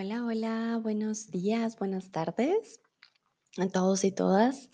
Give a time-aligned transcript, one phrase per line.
[0.00, 2.80] Hola, hola, buenos días, buenas tardes
[3.56, 4.70] a todos y todas.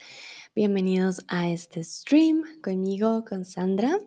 [0.54, 3.98] Bienvenidos a este stream conmigo, con Sandra.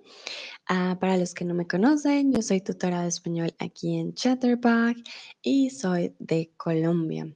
[0.70, 5.02] Ah, para los que no me conocen, yo soy tutora de español aquí en Chatterbox
[5.42, 7.34] y soy de Colombia.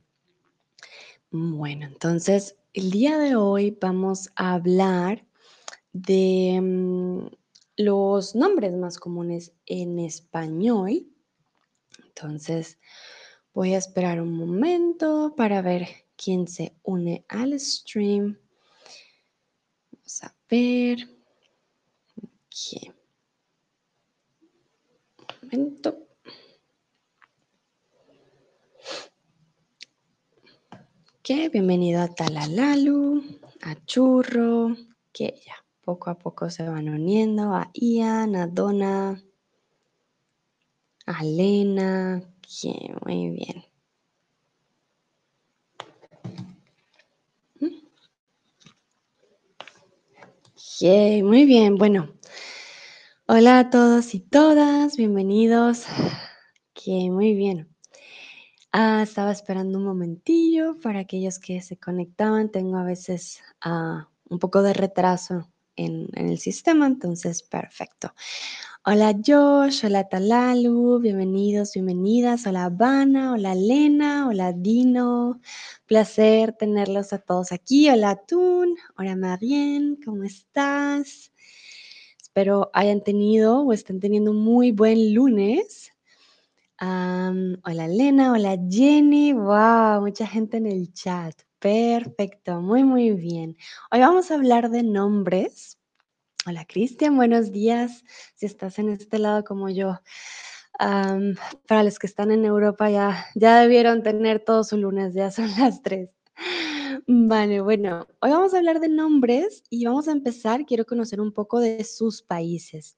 [1.32, 5.25] Bueno, entonces el día de hoy vamos a hablar
[5.91, 7.29] de mm,
[7.77, 11.07] los nombres más comunes en español.
[12.05, 12.77] Entonces,
[13.54, 18.37] voy a esperar un momento para ver quién se une al stream.
[19.91, 21.07] Vamos a ver.
[25.32, 25.97] Un momento.
[31.19, 33.23] Ok, bienvenido a Talalalu,
[33.61, 34.75] a Churro,
[35.13, 39.22] que ya poco a poco se van uniendo, a Ian, a Donna,
[41.05, 42.30] a Lena,
[43.05, 43.63] muy bien.
[50.53, 52.13] Ok, muy bien, bueno.
[53.25, 55.85] Hola a todos y todas, bienvenidos.
[56.73, 57.73] Que muy bien.
[58.73, 62.52] Ah, estaba esperando un momentillo para aquellos que se conectaban.
[62.52, 68.13] Tengo a veces ah, un poco de retraso en el sistema, entonces perfecto.
[68.83, 72.47] Hola Josh, hola Talalu, bienvenidos, bienvenidas.
[72.47, 75.39] Hola Habana, hola Lena, hola Dino.
[75.85, 77.91] Placer tenerlos a todos aquí.
[77.91, 81.31] Hola Tun, hola Marien, ¿cómo estás?
[82.19, 85.91] Espero hayan tenido o estén teniendo un muy buen lunes.
[86.79, 91.35] Hola Lena, hola Jenny, wow, mucha gente en el chat.
[91.59, 93.55] Perfecto, muy, muy bien.
[93.91, 95.77] Hoy vamos a hablar de nombres.
[96.47, 98.03] Hola Cristian, buenos días.
[98.34, 100.00] Si estás en este lado como yo.
[101.67, 105.46] Para los que están en Europa ya, ya debieron tener todo su lunes, ya son
[105.59, 106.09] las 3.
[107.06, 111.31] Vale, bueno, hoy vamos a hablar de nombres y vamos a empezar, quiero conocer un
[111.31, 112.97] poco de sus países.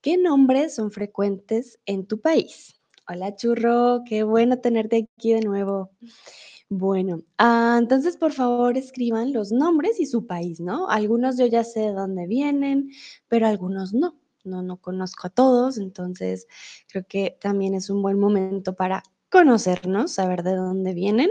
[0.00, 2.80] ¿Qué nombres son frecuentes en tu país?
[3.08, 5.90] Hola Churro, qué bueno tenerte aquí de nuevo.
[6.68, 10.88] Bueno, ah, entonces por favor escriban los nombres y su país, ¿no?
[10.88, 12.90] Algunos yo ya sé de dónde vienen,
[13.28, 14.18] pero algunos no.
[14.42, 16.46] No, no conozco a todos, entonces
[16.88, 21.30] creo que también es un buen momento para conocernos, saber de dónde vienen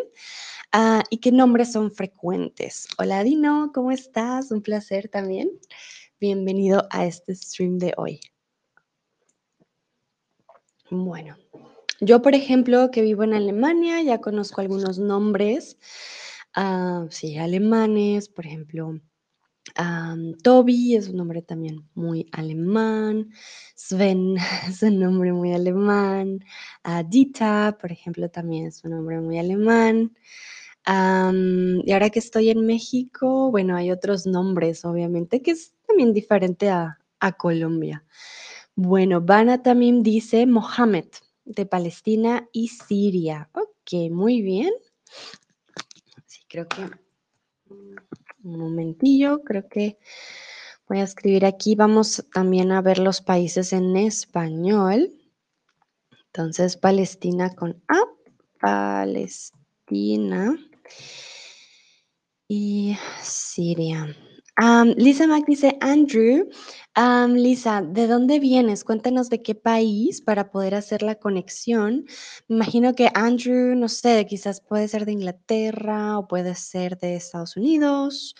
[0.74, 2.88] ah, y qué nombres son frecuentes.
[2.98, 4.52] Hola Dino, ¿cómo estás?
[4.52, 5.50] Un placer también.
[6.20, 8.20] Bienvenido a este stream de hoy.
[10.90, 11.38] Bueno,
[12.02, 15.78] yo, por ejemplo, que vivo en Alemania, ya conozco algunos nombres,
[16.56, 19.00] ah, sí, alemanes, por ejemplo,
[19.76, 23.32] am, Toby es un nombre también muy alemán,
[23.76, 24.38] Sven
[24.70, 26.40] es un nombre muy alemán,
[26.84, 30.14] ah, Dita, por ejemplo, también es un nombre muy alemán.
[31.86, 36.70] Y ahora que estoy en México, bueno, hay otros nombres, obviamente, que es también diferente
[36.70, 38.04] a, a Colombia.
[38.76, 41.06] Bueno, Bana también dice Mohammed,
[41.46, 43.50] de Palestina y Siria.
[43.54, 44.72] Ok, muy bien.
[46.26, 46.90] Sí, creo que...
[48.44, 49.98] Un momentillo, creo que
[50.88, 51.74] voy a escribir aquí.
[51.76, 55.12] Vamos también a ver los países en español.
[56.28, 58.04] Entonces, Palestina con A,
[58.60, 60.58] Palestina
[62.48, 64.16] y Siria.
[64.58, 66.48] Lisa Mac dice, Andrew,
[67.36, 68.86] Lisa, ¿de dónde vienes?
[68.86, 72.06] Cuéntanos de qué país para poder hacer la conexión.
[72.48, 77.16] Me imagino que Andrew, no sé, quizás puede ser de Inglaterra o puede ser de
[77.16, 78.36] Estados Unidos.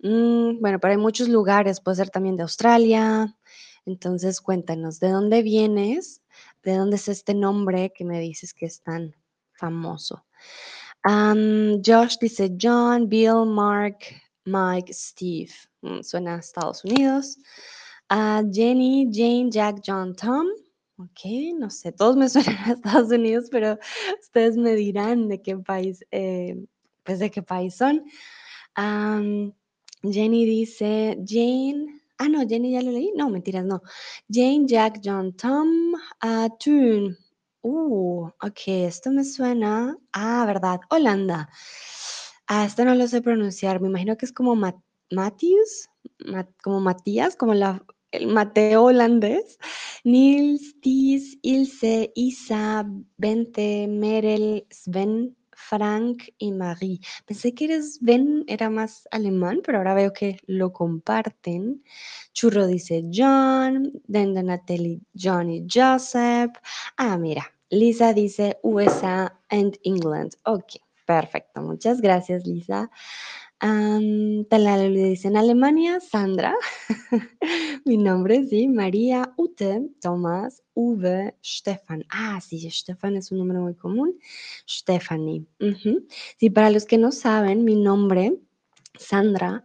[0.00, 3.36] Mm, bueno, pero hay muchos lugares, puede ser también de Australia.
[3.84, 6.22] Entonces, cuéntanos, ¿de dónde vienes?
[6.62, 9.16] ¿De dónde es este nombre que me dices que es tan
[9.54, 10.24] famoso?
[11.02, 13.98] Am, Josh dice John, Bill, Mark,
[14.48, 15.52] Mike, Steve.
[15.82, 17.38] Mm, suena a Estados Unidos.
[18.08, 20.46] Ah, Jenny, Jane, Jack, John, Tom.
[20.98, 21.20] Ok,
[21.58, 23.78] no sé, todos me suenan a Estados Unidos, pero
[24.20, 26.56] ustedes me dirán de qué país, eh,
[27.04, 28.04] pues de qué país son.
[30.02, 33.82] Jenny dice, Jane, ah, no, Jenny ya lo leí, no, mentiras, no.
[34.30, 37.16] Jane, Jack, John, Tom, uh, Tune.
[37.62, 41.48] Uh, ok, esto me suena, ah, verdad, Holanda.
[42.48, 44.80] Ah, no lo sé pronunciar, me imagino que es como Ma-
[45.10, 45.88] Matthews,
[46.26, 49.58] Ma- como Matías, como la, el Mateo holandés.
[50.04, 52.86] Nils, Tis, Ilse, Isa,
[53.18, 57.00] Bente, Merel, Sven, Frank y Marie.
[57.26, 61.82] Pensé que eres Sven era más alemán, pero ahora veo que lo comparten.
[62.32, 66.52] Churro dice John, Den Donatelli, John y Joseph.
[66.96, 70.32] Ah, mira, Lisa dice USA and England.
[70.44, 70.76] Ok,
[71.08, 71.62] perfecto.
[71.62, 72.90] Muchas gracias, Lisa.
[73.62, 76.54] Le dice en Alemania, Sandra.
[77.86, 82.04] Mi nombre, sí, María, Ute, Tomás, Uwe, Stefan.
[82.10, 84.18] Ah, sí, Stefan es un nombre muy común.
[84.68, 85.46] Stephanie.
[86.38, 88.38] Sí, para los que no saben, mi nombre,
[88.98, 89.64] Sandra,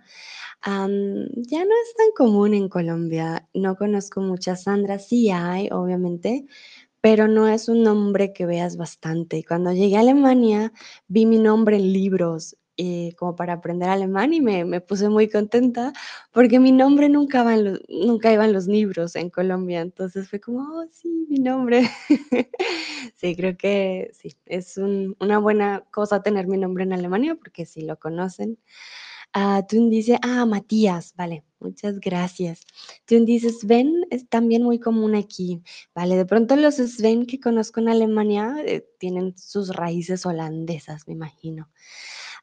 [0.65, 3.49] ya no es tan común en Colombia.
[3.53, 5.09] No conozco muchas Sandras.
[5.09, 6.45] Sí hay, obviamente,
[7.03, 9.38] pero no es un nombre que veas bastante.
[9.38, 10.73] Y cuando llegué a Alemania,
[11.09, 15.29] vi mi nombre en libros, eh, como para aprender alemán y me me puse muy
[15.29, 15.94] contenta,
[16.31, 17.44] porque mi nombre nunca
[17.89, 19.81] nunca iba en los libros en Colombia.
[19.81, 21.83] Entonces fue como: "Oh, sí, mi nombre".
[23.15, 27.65] Sí, creo que sí, es un una buena cosa tener mi nombre en Alemania, porque
[27.65, 28.57] sí lo conocen.
[29.35, 32.62] Ah, Tun dice ah, Matías, vale, muchas gracias.
[33.07, 35.63] Tun dice: "Sven es también muy común aquí".
[35.95, 41.13] Vale, de pronto los Sven que conozco en Alemania, eh, tienen sus raíces holandesas, me
[41.15, 41.68] imagino.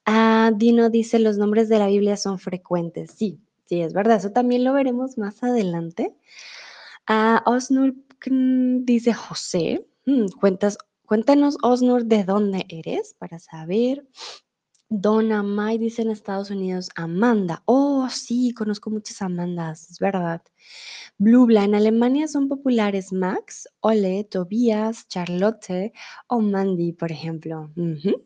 [0.06, 3.12] Ah, Dino dice: "Los nombres de la Biblia son frecuentes".
[3.12, 6.16] Sí, sí, es verdad, eso también lo veremos más adelante.
[7.08, 7.94] Ah, Osnur
[8.86, 9.86] dice: "José".
[10.06, 13.14] Mm, cuentas cuéntanos, Osnur, ¿de dónde eres?
[13.18, 14.06] Para saber.
[14.92, 17.62] Donna Mai dice en Estados Unidos: "Amanda".
[17.66, 20.42] Oh, sí, conozco muchas Amandas, es verdad.
[21.18, 25.92] Blubla, en Alemania son populares Max, Ole, Tobias, Charlotte
[26.26, 27.70] o Mandy, por ejemplo.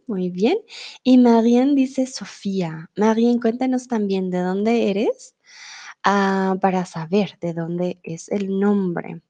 [0.06, 0.56] Muy bien.
[1.02, 2.90] Y Marien dice Sofía.
[2.96, 5.34] Marien, cuéntanos también, ¿de dónde eres?
[6.04, 9.20] Ah, para saber de dónde es el nombre.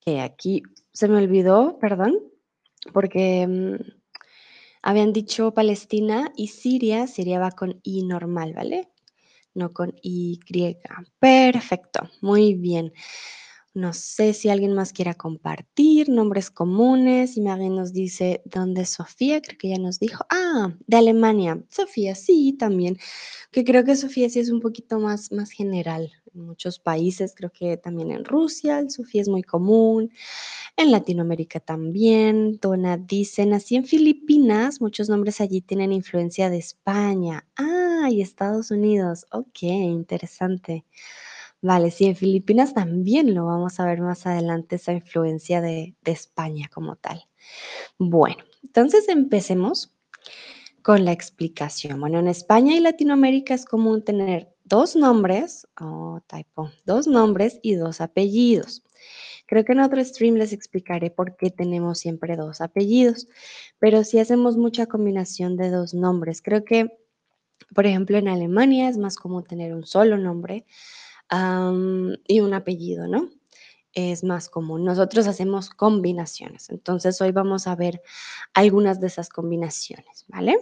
[0.00, 0.62] Que aquí
[0.92, 2.18] se me olvidó, perdón,
[2.92, 4.01] porque, mm,
[4.82, 8.88] habían dicho Palestina y Siria, Siria va con I normal, ¿vale?
[9.54, 10.40] No con Y.
[11.20, 12.92] Perfecto, muy bien.
[13.74, 18.90] No sé si alguien más quiera compartir nombres comunes, y Marie nos dice: "¿Dónde es
[18.90, 20.24] Sofía?", creo que ya nos dijo.
[20.30, 21.62] Ah, de Alemania.
[21.70, 22.98] Sofía, sí, también,
[23.52, 26.12] que creo que Sofía sí es un poquito más más general.
[26.34, 30.10] Muchos países, creo que también en Rusia, el Sofía es muy común,
[30.76, 32.58] en Latinoamérica también.
[32.60, 37.46] Donna dice: "Nací en Filipinas, muchos nombres allí tienen influencia de España".
[37.56, 39.26] Ah, y Estados Unidos.
[39.32, 40.84] Okey, interesante.
[41.62, 46.12] Vale, sí, en Filipinas también lo vamos a ver más adelante, esa influencia de de
[46.12, 47.24] España como tal.
[47.98, 49.92] Bueno, entonces empecemos
[50.82, 52.00] con la explicación.
[52.00, 57.74] Bueno, en España y Latinoamérica es común tener 2 nombres, oh, typo, 2 nombres y
[57.74, 58.82] 2 apellidos.
[59.46, 63.28] Creo que en otro stream les explicaré por qué tenemos siempre 2 apellidos,
[63.78, 66.40] pero sí hacemos mucha combinación de 2 nombres.
[66.40, 66.88] Creo que,
[67.74, 70.64] por ejemplo, en Alemania es más común tener un solo nombre,
[72.26, 73.28] y un apellido, ¿no?
[73.92, 74.84] Es más común.
[74.84, 76.70] Nosotros hacemos combinaciones.
[76.70, 78.00] Entonces, hoy vamos a ver
[78.54, 80.56] algunas de esas combinaciones, ¿vale?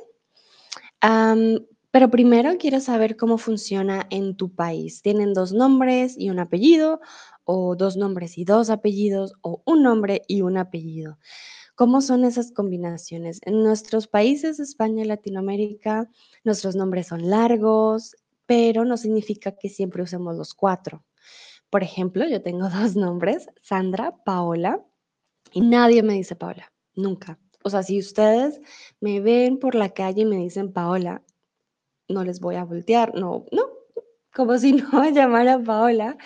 [1.90, 5.02] Pero primero quiero saber cómo funciona en tu país.
[5.02, 7.00] ¿Tienen 2 nombres y un apellido,
[7.44, 11.18] o 2 nombres y 2 apellidos, o un nombre y un apellido?
[11.74, 13.40] ¿Cómo son esas combinaciones?
[13.44, 16.10] En nuestros países, España y Latinoamérica,
[16.44, 18.14] nuestros nombres son largos,
[18.46, 21.04] pero no significa que siempre usemos los 4.
[21.70, 24.84] Por ejemplo, yo tengo 2 nombres, Sandra, Paola,
[25.52, 27.38] y nadie me dice Paola, nunca.
[27.64, 28.60] O sea, si ustedes
[29.00, 31.22] me ven por la calle y me dicen Paola,
[32.10, 33.62] no les voy a voltear, no, no,
[34.34, 36.16] como si no llamara Paola,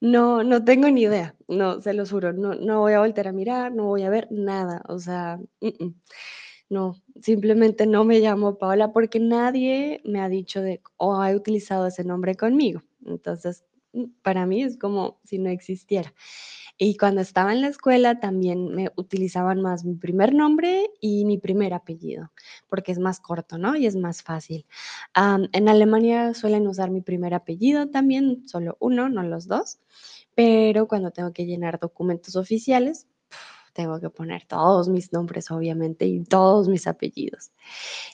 [0.00, 3.32] no no tengo ni idea, no, se los juro, no no voy a voltear a
[3.32, 5.40] mirar, no voy a ver nada, o sea,
[6.70, 11.86] no, simplemente no me llamo Paola porque nadie me ha dicho de o ha utilizado
[11.86, 12.82] ese nombre conmigo.
[13.06, 13.64] Entonces,
[14.22, 16.12] para mí es como si no existiera.
[16.76, 21.38] Y cuando estaba en la escuela también me utilizaban más mi primer nombre y mi
[21.38, 22.32] primer apellido,
[22.68, 23.76] porque es más corto, ¿no?
[23.76, 24.66] Y es más fácil.
[25.14, 29.78] Am, en Alemania suelen usar mi primer apellido también, solo 1, no los 2,
[30.34, 33.06] pero cuando tengo que llenar documentos oficiales,
[33.74, 37.52] tengo que poner todos mis nombres, obviamente, y todos mis apellidos.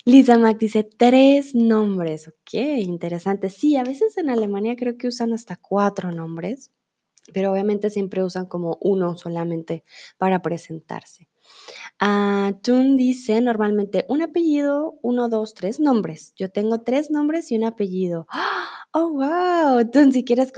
[0.07, 2.29] Lisa Mac dice: "3 nombres".
[2.29, 3.51] Okey, interesante.
[3.51, 6.73] Sí, a veces en Alemania creo que usan hasta 4 nombres,
[7.35, 9.85] pero obviamente siempre usan como 1 solamente
[10.19, 11.29] para presentarse.
[12.03, 16.33] Ah, Tun dice: "Normalmente un apellido, 1, 2, 3 nombres".
[16.35, 18.27] Yo tengo 3 nombres y un apellido.
[18.93, 19.89] Oh, guau.
[19.93, 20.51] Tun, si quieres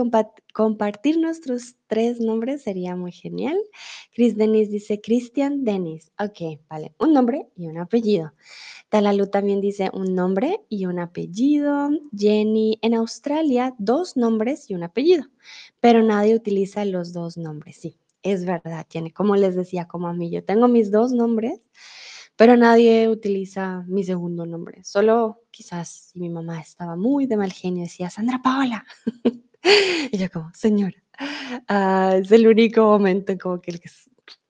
[0.54, 3.58] compartir nuestros 3 nombres sería muy genial.
[4.14, 6.12] Chris Denis dice: "Christian Denis".
[6.18, 8.32] Okey, vale, un nombre y un apellido.
[8.90, 11.90] Talalu también dice: "Un nombre y un apellido".
[12.16, 15.24] Jenny: "En Australia, 2 nombres y un apellido,
[15.80, 17.78] pero nadie utiliza los 2 nombres".
[17.78, 21.60] Sí, es verdad, tiene, como les decía, como a mí, yo tengo mis dos nombres,
[22.36, 24.82] pero nadie utiliza mi segundo nombre.
[24.84, 28.84] Solo quizás si mi mamá estaba muy de mal genio, decía Sandra Paola.
[30.12, 30.96] y yo como, señora,
[31.68, 33.78] ah, es el único momento como que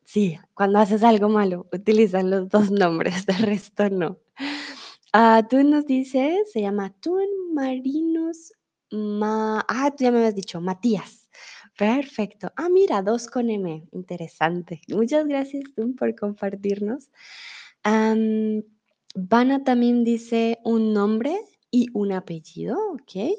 [0.05, 4.19] sí, cuando haces algo malo, utilizan los dos nombres, de resto no.
[5.13, 8.53] Ah, tú nos dices, se llama Tun Marinos
[8.91, 9.65] Ma...
[9.69, 11.22] Ah, tú ya me habías dicho, Matías.
[11.79, 12.53] Perfecto.
[12.57, 13.85] Ah, mira, dos con M.
[13.93, 14.81] Interesante.
[14.89, 17.09] Muchas gracias, Tun, por compartirnos.
[17.85, 18.63] Um,
[19.15, 21.37] Vana también dice un nombre
[21.71, 23.35] y un apellido, ¿ok?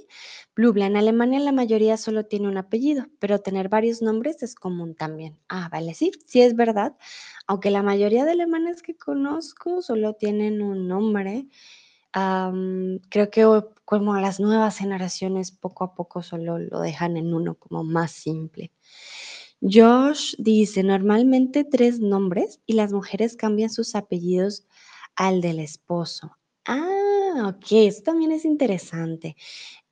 [0.56, 4.96] Blubla, en Alemania la mayoría solo tiene un apellido, pero tener varios nombres es común
[4.96, 5.38] también.
[5.50, 6.96] Ah, vale, sí, sí es verdad.
[7.48, 11.48] Aunque la mayoría de alemanes que conozco solo tienen un nombre,
[13.10, 17.84] creo que como las nuevas generaciones poco a poco solo lo dejan en uno como
[17.84, 18.72] más simple.
[19.62, 24.66] Josh dice, normalmente tres nombres y las mujeres cambian sus apellidos
[25.16, 26.38] al del esposo.
[26.66, 29.36] Ah, ok, eso también es interesante.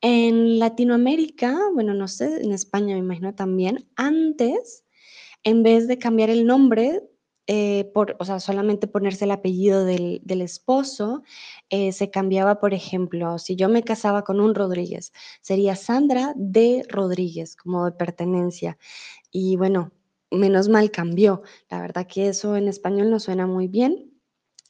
[0.01, 4.83] En Latinoamérica, bueno, no sé, en España me imagino también, antes,
[5.43, 7.01] en vez de cambiar el nombre,
[7.47, 11.23] eh, por, o sea, solamente ponerse el apellido del, esposo,
[11.69, 16.85] eh, se cambiaba, por ejemplo, si yo me casaba con un Rodríguez, sería Sandra de
[16.87, 18.77] Rodríguez, como de pertenencia.
[19.31, 19.91] Y bueno,
[20.31, 21.41] menos mal cambió.
[21.69, 24.07] La verdad que eso en español no suena muy bien.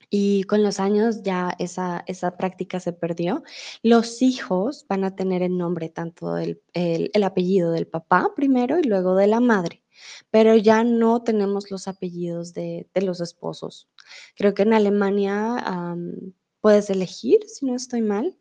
[0.10, 3.44] Y con los años ya esa, esa práctica se perdió.
[3.84, 8.84] Los hijos van a tener el nombre, tanto el, el apellido del papá primero y
[8.84, 9.81] luego de la madre
[10.30, 13.88] pero ya no tenemos los apellidos de, los esposos.
[14.36, 15.96] Creo que en Alemania
[16.62, 18.38] puedes elegir, si no estoy mal,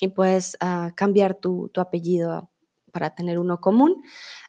[0.00, 2.50] y puedes ah, cambiar tu, apellido
[2.92, 4.02] para tener uno común.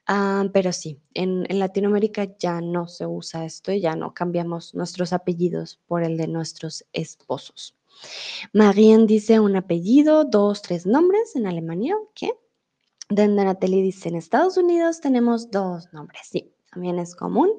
[0.05, 5.81] Ah, pero sí, en, Latinoamérica ya no se usa esto ya no cambiamos nuestros apellidos
[5.87, 7.75] por el de nuestros esposos.
[8.53, 12.31] Marien dice un apellido, dos, tres nombres en Alemania, ¿qué?
[13.09, 17.49] Natalie dice, en Estados Unidos tenemos dos nombres, sí, también es común.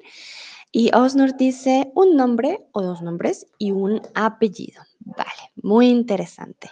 [0.70, 4.82] Y Osnur dice un nombre o dos nombres y un apellido.
[5.00, 6.70] Vale, muy interesante.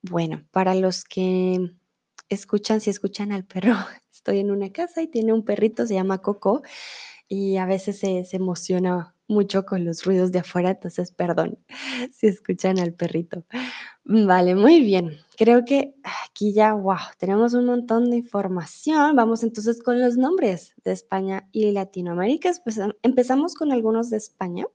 [0.00, 1.74] Bueno, para los que
[2.30, 3.74] escuchan, si escuchan al perro,
[4.12, 6.62] estoy en una casa y tiene un perrito, se llama Coco,
[7.28, 11.58] y a veces se emociona mucho con los ruidos de afuera, entonces perdón
[12.12, 13.44] si escuchan al perrito.
[14.04, 15.18] Vale, muy bien.
[15.36, 15.94] Creo que
[16.24, 19.14] aquí ya, wow, tenemos un montón de información.
[19.14, 22.50] Vamos entonces con los nombres de España y Latinoamérica.
[22.64, 24.66] Pues, empezamos con algunos de España.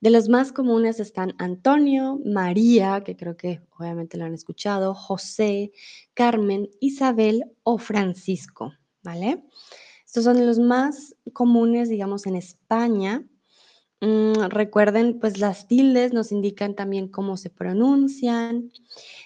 [0.00, 5.72] De los más comunes están Antonio, María, que creo que obviamente lo han escuchado, José,
[6.14, 9.42] Carmen, Isabel o Francisco, ¿vale?
[10.10, 13.24] Estos son los más comunes, digamos, en España.
[14.00, 18.72] Mm, recuerden, pues las tildes nos indican también cómo se pronuncian.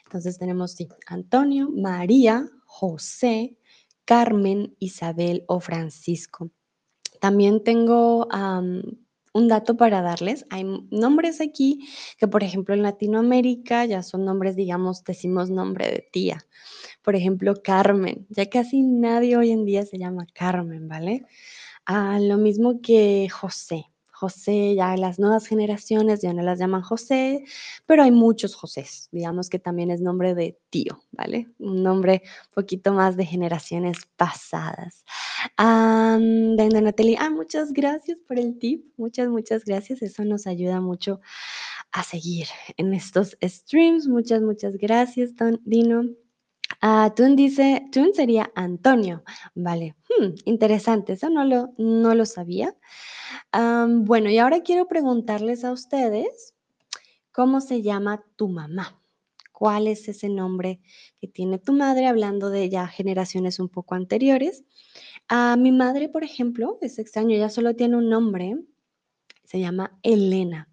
[0.05, 3.57] Entonces tenemos sí, Antonio, María, José,
[4.05, 6.51] Carmen, Isabel o Francisco.
[7.19, 8.29] También tengo
[9.35, 10.47] un dato para darles.
[10.51, 11.87] Hay nombres aquí
[12.19, 16.47] que, por ejemplo, en Latinoamérica ya son nombres, digamos, decimos nombre de tía
[17.03, 18.27] por ejemplo, Carmen.
[18.31, 21.27] Ya casi nadie hoy en día se llama Carmen, ¿vale?
[21.87, 23.87] Ah, lo mismo que José.
[24.13, 27.45] José, ya las nuevas generaciones ya no las llaman José,
[27.85, 31.49] pero hay muchos Josés, digamos que también es nombre de tío, ¿vale?
[31.59, 35.05] Un nombre un poquito más de generaciones pasadas.
[35.57, 41.21] Ah, Natalie, ah, muchas gracias por el tip, muchas, muchas gracias, eso nos ayuda mucho
[41.93, 42.47] a seguir
[42.77, 46.05] en estos streams, muchas, muchas gracias, Don Dino.
[46.81, 49.23] Ah, Tun dice, Tun sería Antonio.
[49.55, 52.75] Vale, hmm, interesante, eso no lo, no lo sabía.
[53.53, 56.55] bueno, y ahora quiero preguntarles a ustedes,
[57.33, 59.01] ¿cómo se llama tu mamá?
[59.53, 60.81] ¿Cuál es ese nombre
[61.21, 62.09] que tiene tu madre?
[62.09, 64.65] Hablando de ya generaciones un poco anteriores.
[65.29, 68.57] A mi madre, por ejemplo, es extraño, ella solo tiene un nombre,
[69.45, 70.69] se llama Elena.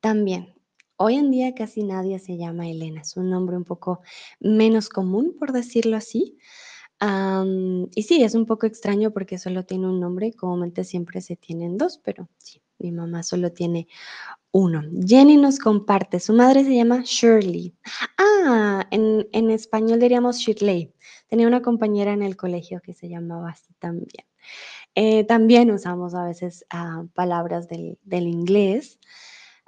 [0.00, 0.54] También,
[0.96, 4.00] Hoy en día casi nadie se llama Elena, es un nombre un poco
[4.38, 6.38] menos común, por decirlo así.
[7.00, 11.36] Y sí, es un poco extraño porque solo tiene un nombre y comúnmente siempre se
[11.36, 13.88] tienen dos, pero sí, mi mamá solo tiene
[14.52, 14.82] uno.
[15.04, 17.74] Jenny nos comparte, su madre se llama Shirley.
[18.18, 20.94] Ah, en, español diríamos Shirley.
[21.28, 24.26] Tenía una compañera en el colegio que se llamaba así también.
[24.94, 28.98] Eh, también usamos a veces ah, palabras del, del inglés.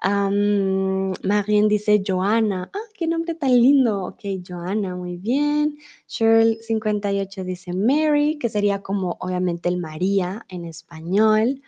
[0.01, 2.71] Am, Marien dice Joana.
[2.73, 4.05] Ah, qué nombre tan lindo.
[4.05, 5.79] Ok, Joana, muy bien.
[6.07, 11.63] Cheryl 58 dice Mary, que sería como obviamente el María en español.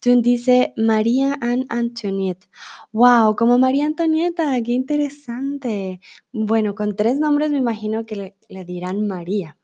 [0.00, 2.48] Tun dice María Ann Antoniette.
[2.92, 6.00] Wow, como María Antonieta, qué interesante.
[6.32, 9.56] Bueno, con tres nombres me imagino que le dirán María.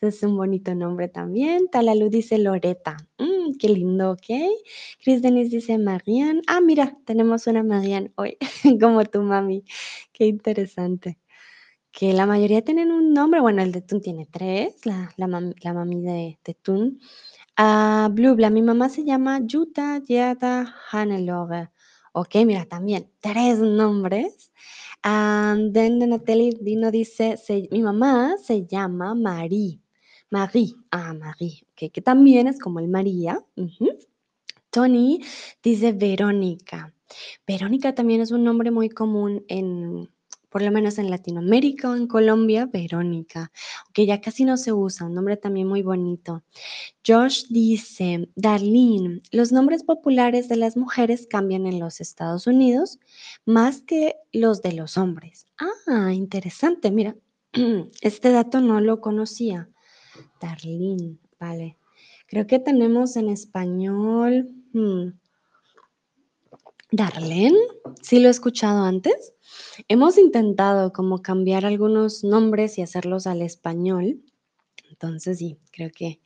[0.00, 1.68] Es un bonito nombre también.
[1.68, 2.96] Talalu dice Loreta.
[3.18, 4.26] Mm, qué lindo, ok.
[5.02, 6.40] Chris Denise dice Marian.
[6.46, 8.36] Ah, mira, tenemos una Marian hoy,
[8.80, 9.64] como tu mami.
[10.12, 11.18] Qué interesante.
[11.92, 13.40] Que la mayoría tienen un nombre.
[13.40, 17.00] Bueno, el de Tun tiene tres, la, la, mam- la mami de, de Tun.
[17.56, 21.70] Ah, Blubla, mi mamá se llama Yuta Yada Hannelore.
[22.12, 24.52] Ok, mira, también tres nombres.
[25.02, 27.36] And then Natalie Dino dice,
[27.70, 29.80] mi mamá se llama Marie.
[30.30, 33.42] Marie, ah, Marie, que, que también es como el María.
[34.70, 35.20] Tony
[35.62, 36.92] dice Verónica.
[37.46, 40.10] Verónica también es un nombre muy común en,
[40.50, 43.50] por lo menos en Latinoamérica o en Colombia, Verónica,
[43.92, 46.42] que ya casi no se usa, un nombre también muy bonito.
[47.06, 52.98] Josh dice, Darlene, los nombres populares de las mujeres cambian en los Estados Unidos
[53.44, 55.46] más que los de los hombres.
[55.58, 57.16] Ah, interesante, mira,
[58.02, 59.68] este dato no lo conocía.
[60.40, 61.76] Darlene, vale.
[62.26, 64.50] Creo que tenemos en español...
[64.72, 65.08] hmm,
[66.90, 67.58] Darlene,
[68.00, 69.34] sí lo he escuchado antes.
[69.88, 74.22] Hemos intentado como cambiar algunos nombres y hacerlos al español.
[74.90, 76.20] Entonces sí, creo que,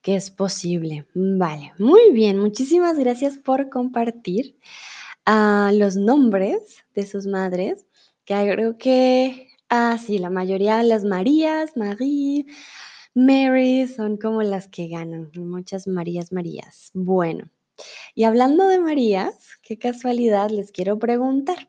[0.00, 1.06] que es posible.
[1.14, 2.38] Vale, muy bien.
[2.38, 4.56] Muchísimas gracias por compartir
[5.26, 7.86] ah, los nombres de sus madres,
[8.24, 12.46] que creo que, ah, sí, la mayoría, las Marías, Marie,
[13.14, 15.30] Mary, son como las que ganan.
[15.34, 16.90] Muchas Marías, Marías.
[16.94, 17.50] Bueno.
[18.14, 21.68] Y hablando de Marías, qué casualidad les quiero preguntar.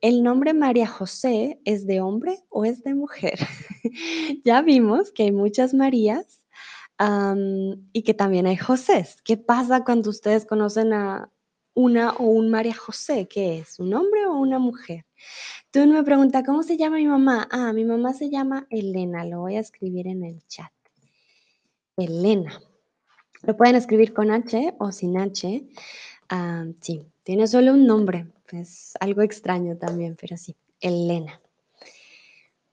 [0.00, 3.38] ¿El nombre María José es de hombre o es de mujer?
[4.44, 6.40] ya vimos que hay muchas Marías
[7.92, 9.16] y que también hay Josés.
[9.24, 11.32] ¿Qué pasa cuando ustedes conocen a
[11.74, 13.28] una o un María José?
[13.28, 13.78] ¿Qué es?
[13.78, 15.04] ¿Un hombre o una mujer?
[15.72, 17.48] Tú me preguntas, ¿cómo se llama mi mamá?
[17.50, 19.24] Ah, mi mamá se llama Elena.
[19.24, 20.70] Lo voy a escribir en el chat.
[21.96, 22.60] Elena.
[23.42, 25.66] Lo pueden escribir con H o sin H.
[26.28, 28.30] Ah, sí, tiene solo un nombre.
[28.50, 31.40] Es algo extraño también, pero sí, Elena.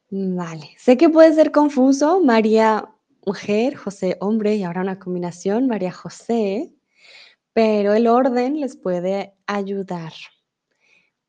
[0.09, 2.19] Vale, sé que puede ser confuso.
[2.19, 2.89] María,
[3.25, 6.73] mujer, José, hombre, y ahora una combinación, María José,
[7.53, 10.11] pero el orden les puede ayudar.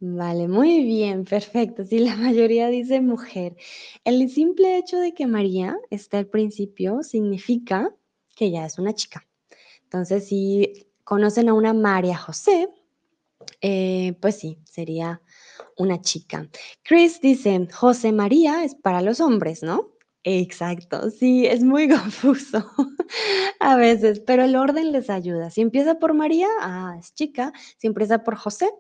[0.03, 1.85] Vale, muy bien, perfecto.
[1.85, 3.57] Sí, la mayoría dice mujer.
[4.05, 7.95] El simple hecho de que María esté al principio significa
[8.35, 9.27] que ya es una chica.
[9.85, 12.69] Entonces, si conocen a una María José,
[13.63, 15.23] eh, pues sí, sería
[15.79, 16.49] una chica.
[16.85, 19.91] Chris dice, José María es para los hombres, ¿no?
[20.25, 22.71] Exacto, sí, es muy confuso
[23.61, 25.51] a veces, pero el orden les ayuda.
[25.51, 27.53] Si empieza por María, ah, es chica.
[27.79, 28.71] Si empieza por José,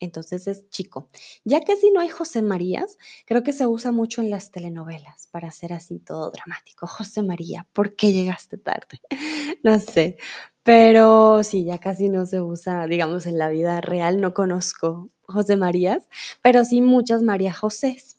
[0.00, 1.08] entonces es chico.
[1.44, 5.28] Ya que si no hay José Marías, creo que se usa mucho en las telenovelas
[5.30, 6.86] para hacer así todo dramático.
[6.86, 9.00] José María, ¿por qué llegaste tarde?
[9.62, 10.18] No sé,
[10.62, 14.20] pero sí, ya casi no se usa, digamos, en la vida real.
[14.20, 16.02] No conozco José Marías,
[16.42, 18.18] pero sí muchas María Josés.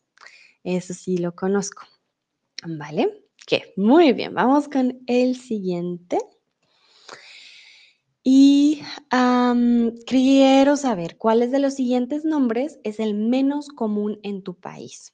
[0.63, 1.83] Eso sí lo conozco.
[2.65, 3.25] ¿Vale?
[3.45, 3.73] ¿Qué?
[3.77, 6.17] Muy bien, vamos con el siguiente.
[8.27, 8.81] Y
[10.07, 15.13] quiero saber cuáles de los siguientes nombres es el menos común en tu país.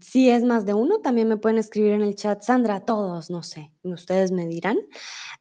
[0.00, 3.42] Si es más de uno, también me pueden escribir en el chat, Sandra, todos, no
[3.42, 4.78] sé, ustedes me dirán.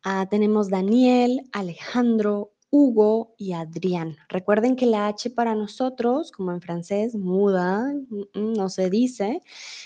[0.03, 4.17] Ah, tenemos Daniel, Alejandro, Hugo y Adrián.
[4.27, 7.93] Recuerden que la H para nosotros, como en francés, muda,
[8.33, 9.41] no se dice,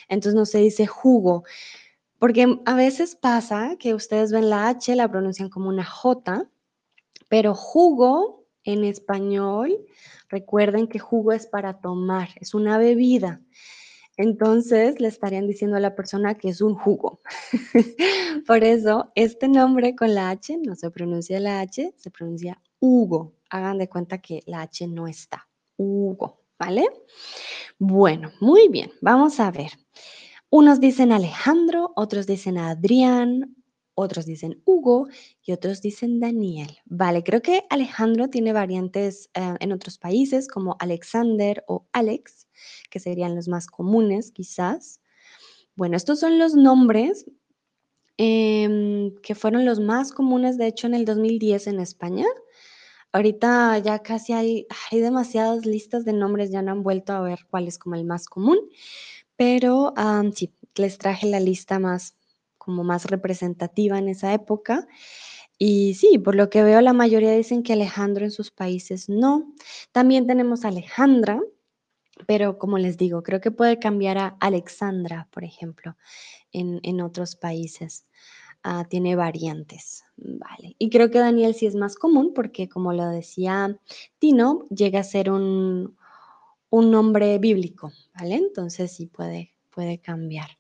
[0.08, 1.44] entonces no se dice jugo,
[2.18, 6.50] porque a veces pasa que ustedes ven la H, la pronuncian como una J,
[7.34, 9.76] pero jugo en español,
[10.30, 13.42] recuerden que jugo es para tomar, es una bebida.
[14.18, 17.22] Entonces le estarían diciendo a la persona que es un jugo.
[18.46, 23.34] Por eso, este nombre con la H no se pronuncia la H, se pronuncia Hugo.
[23.50, 25.48] Hagan de cuenta que la H no está.
[25.76, 26.86] Hugo, ¿vale?
[27.80, 28.92] Bueno, muy bien.
[29.02, 29.72] Vamos a ver.
[30.52, 33.56] Unos dicen Alejandro, otros dicen Adrián,
[33.96, 35.08] otros dicen Hugo
[35.44, 36.78] y otros dicen Daniel.
[36.86, 42.48] Vale, creo que Alejandro tiene variantes eh, en otros países como Alexander o Alex,
[42.90, 45.02] que serían los más comunes quizás.
[45.76, 47.26] Bueno, estos son los nombres
[48.18, 52.26] em, que fueron los más comunes, de hecho, en el 2010 en España.
[53.12, 57.40] ahorita ya casi hay, hay demasiadas listas de nombres, ya no han vuelto a ver
[57.50, 58.58] cuál es como el más común,
[59.36, 59.94] pero
[60.34, 62.16] sí, les traje la lista más
[62.64, 64.88] como más representativa en esa época.
[65.58, 69.54] Y sí, por lo que veo, la mayoría dicen que Alejandro en sus países no.
[69.92, 71.40] También tenemos Alejandra,
[72.28, 75.96] pero como les digo, creo que puede cambiar a Alexandra, por ejemplo,
[76.52, 78.06] en, en otros países.
[78.64, 80.76] Ah, tiene variantes, vale.
[80.80, 83.78] Y creo que Daniel sí es más común porque, como lo decía
[84.20, 85.98] Tino, llega a ser un,
[86.70, 88.36] un nombre bíblico, ¿vale?
[88.36, 90.58] Entonces sí puede, puede cambiar.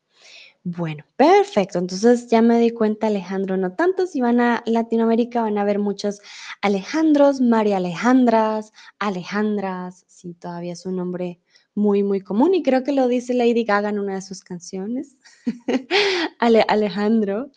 [0.65, 1.78] Bueno, perfecto.
[1.78, 4.08] Entonces ya me di cuenta, Alejandro, no tanto.
[4.08, 6.21] Si van a Latinoamérica van a ver muchos
[6.62, 10.06] Alejandros, María Alejandras, Alejandras.
[10.08, 11.41] Sí, todavía es un nombre
[11.76, 15.17] muy, muy común y creo que lo dice Lady Gaga en una de sus canciones.
[16.39, 17.52] Alejandro.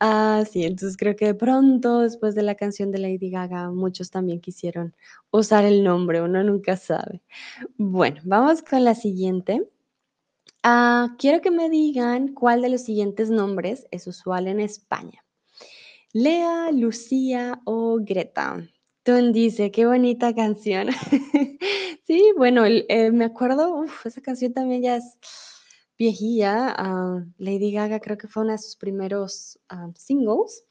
[0.00, 4.10] Ah, sí, entonces creo que de pronto, después de la canción de Lady Gaga, muchos
[4.10, 4.94] también quisieron
[5.30, 7.22] usar el nombre, uno nunca sabe.
[7.78, 9.66] Bueno, vamos con la siguiente.
[10.64, 15.24] Ah, quiero que me digan cuál de los siguientes nombres es usual en España.
[16.12, 18.62] Lea, Lucía o Greta.
[19.02, 20.88] Tun dice, qué bonita canción.
[22.06, 25.18] sí, bueno, eh, me acuerdo, esa canción también ya es
[25.98, 26.74] viejilla.
[26.78, 30.64] Ah, Lady Gaga creo que fue uno de sus primeros ah, singles,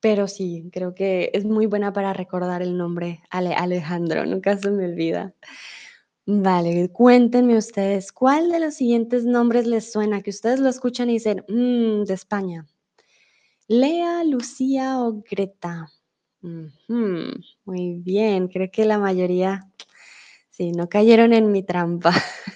[0.00, 4.86] pero sí, creo que es muy buena para recordar el nombre Alejandro, nunca se me
[4.86, 5.32] olvida.
[6.26, 10.22] Vale, cuéntenme ustedes, ¿cuál de los siguientes nombres les suena?
[10.22, 12.64] Que ustedes lo escuchan y dicen, mmm, de España.
[13.66, 15.90] Lea, Lucía o Greta.
[17.64, 19.68] muy bien, creo que la mayoría,
[20.50, 22.12] sí, no cayeron en mi trampa.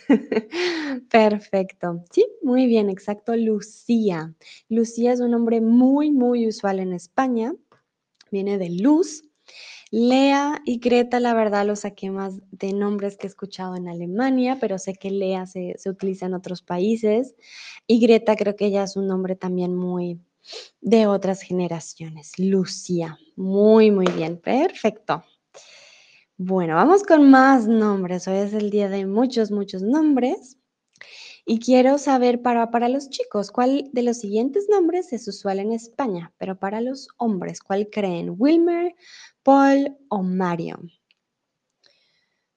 [1.11, 2.05] Perfecto.
[2.13, 4.33] Sí, muy bien, exacto, Lucía.
[4.69, 7.53] Lucía es un nombre muy, muy usual en España.
[8.31, 9.25] Viene de luz
[9.91, 14.59] Lea y Greta, la verdad, lo saqué más de nombres que he escuchado en Alemania,
[14.61, 17.37] pero sé que Lea se, utiliza en otros países.
[17.87, 20.21] Y Greta creo que ya es un nombre también muy
[20.81, 22.39] de otras generaciones.
[22.39, 25.25] Lucia, muy, muy bien, perfecto.
[26.37, 28.27] Bueno, vamos con más nombres.
[28.29, 30.59] Hoy es el día de muchos, muchos nombres.
[31.49, 35.71] Y quiero saber para, para los chicos, ¿cuál de los siguientes nombres es usual en
[35.71, 36.33] España?
[36.39, 38.35] Pero para los hombres, ¿cuál creen?
[38.37, 38.97] Wilmer,
[39.47, 40.77] Paul o Mario.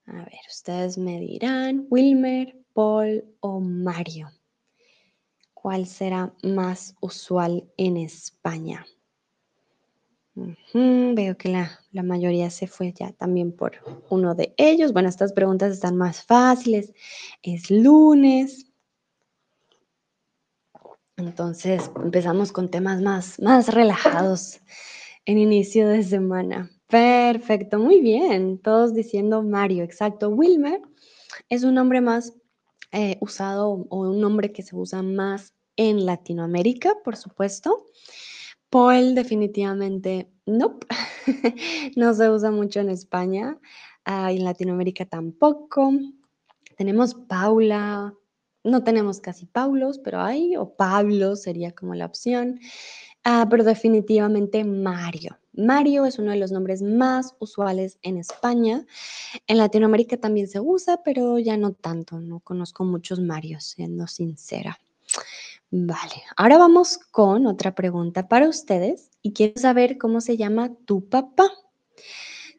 [0.07, 4.31] A ver, ustedes me dirán, Wilmer, Paul o Mario.
[5.53, 8.87] ¿Cuál será más usual en España?
[10.33, 13.73] veo que la, la, mayoría se fue ya también por
[14.09, 14.91] uno de ellos.
[14.91, 16.91] Bueno, estas preguntas están más fáciles.
[17.43, 18.65] Es lunes.
[21.17, 24.59] Entonces empezamos con temas más, más relajados
[25.25, 26.71] en inicio de semana.
[26.89, 28.57] Perfecto, muy bien.
[28.57, 30.29] Todos diciendo Mario, exacto.
[30.29, 30.81] Wilmer
[31.47, 32.33] es un nombre más
[32.91, 37.85] eh, usado o un nombre que se usa más en Latinoamérica, por supuesto.
[38.71, 40.79] Paul definitivamente no,
[41.95, 43.59] no se usa mucho en España,
[44.05, 45.91] ah, en Latinoamérica tampoco.
[46.75, 48.15] Tenemos Paula,
[48.63, 52.59] no tenemos casi Paulos, pero hay, o Pablo sería como la opción.
[53.23, 55.37] Ah, pero definitivamente Mario.
[55.53, 58.85] Mario es uno de los nombres más usuales en España.
[59.47, 62.19] En Latinoamérica también se usa, pero ya no tanto.
[62.19, 64.79] No conozco muchos Marios, siendo sincera.
[65.71, 71.07] Vale, ahora vamos con otra pregunta para ustedes y quiero saber cómo se llama tu
[71.07, 71.51] papá.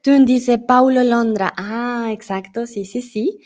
[0.02, 1.52] Tú dice Paulo Londra.
[1.56, 3.40] Ah, exacto, sí, sí, sí.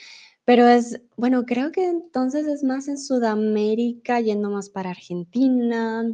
[0.44, 6.04] Pero es, bueno, creo que entonces es más en Sudamérica, yendo más para Argentina,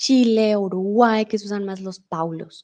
[0.00, 2.62] Chile, Uruguay, que se usan más los paulos.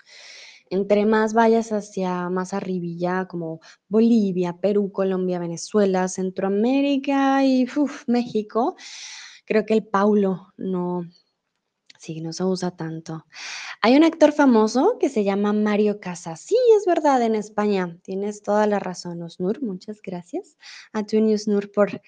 [0.70, 7.66] Entre más vayas hacia más arribilla, como Bolivia, Perú, Colombia, Venezuela, Centroamérica y
[8.06, 8.74] México,
[9.44, 11.02] creo que el paulo no,
[11.98, 13.26] sí, no se usa tanto.
[13.82, 16.40] Hay un actor famoso que se llama Mario Casas.
[16.40, 17.98] Sí, es verdad, en España.
[18.02, 19.62] Tienes toda la razón, Osnur.
[19.62, 20.56] Muchas gracias
[20.94, 22.00] a tu Osnur por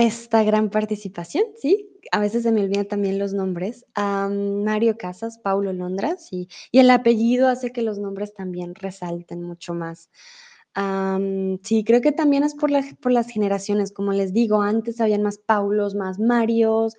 [0.00, 1.90] esta gran participación, sí.
[2.12, 3.86] A veces se me olvidan también los nombres.
[3.96, 9.74] Mario Casas, Paulo Londras, y, y el apellido hace que los nombres también resalten mucho
[9.74, 10.10] más.
[11.62, 15.38] sí, creo que también es por, por las generaciones, como les digo, antes habían más
[15.38, 16.96] Paulos, más Marios,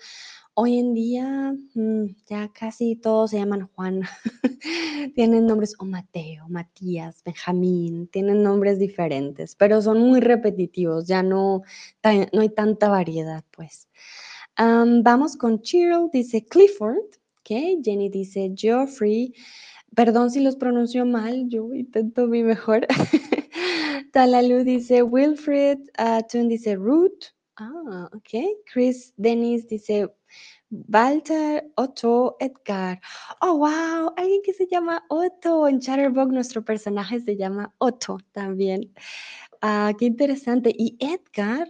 [0.57, 4.03] Hoy en día mm, ya casi todos se llaman Juan.
[5.15, 11.63] tienen nombres o Mateo, Matías, Benjamín, tienen nombres diferentes, pero son muy repetitivos, ya no,
[12.31, 13.89] no hay tanta variedad, pues.
[14.57, 17.03] vamos con Cheryl, dice Clifford,
[17.39, 17.83] ¿ok?
[17.83, 19.33] Jenny dice Geoffrey,
[19.95, 22.85] Perdón si los pronuncio mal, yo intento mi mejor.
[24.11, 27.31] Talalu dice Wilfred, uh, Tun dice Ruth.
[27.55, 28.59] Ah, ok.
[28.65, 30.13] Chris Dennis dice
[30.71, 32.99] Walter, Otto, Edgar.
[33.41, 35.67] Oh, wow, alguien que se llama Otto.
[35.67, 38.93] En Chatterbox nuestro personaje se llama Otto también.
[39.61, 40.73] Ah, qué interesante.
[40.77, 41.69] Y Edgar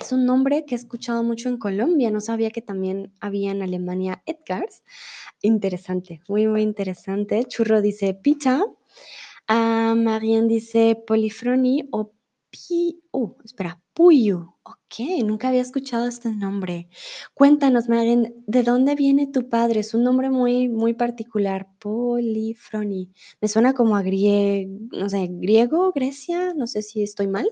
[0.00, 2.10] es un nombre que he escuchado mucho en Colombia.
[2.10, 4.82] No sabía que también había en Alemania Edgars.
[5.42, 7.44] Interesante, muy, muy interesante.
[7.44, 8.64] Churro dice pizza.
[9.46, 12.13] Ah, Marien dice polifroni o
[12.54, 13.02] pi...
[13.10, 14.56] Uh, espera, puyo.
[14.62, 16.88] Ok, nunca había escuchado este nombre.
[17.34, 19.80] Cuéntanos, Marien, ¿de dónde viene tu padre?
[19.80, 21.68] Es un nombre muy, muy particular.
[21.80, 23.10] Polifroni.
[23.40, 27.50] Me suena como a no sé, griego, Grecia, no sé si estoy mal.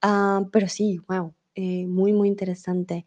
[0.00, 3.04] Ah, pero sí, wow, eh, muy, muy interesante.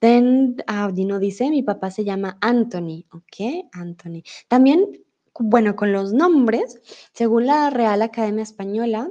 [0.00, 3.68] Then, ah, Dino dice, mi papá se llama Anthony, ¿ok?
[3.72, 4.22] Anthony.
[4.48, 5.04] También,
[5.38, 6.80] bueno, con los nombres,
[7.12, 9.10] según la Real Academia Española,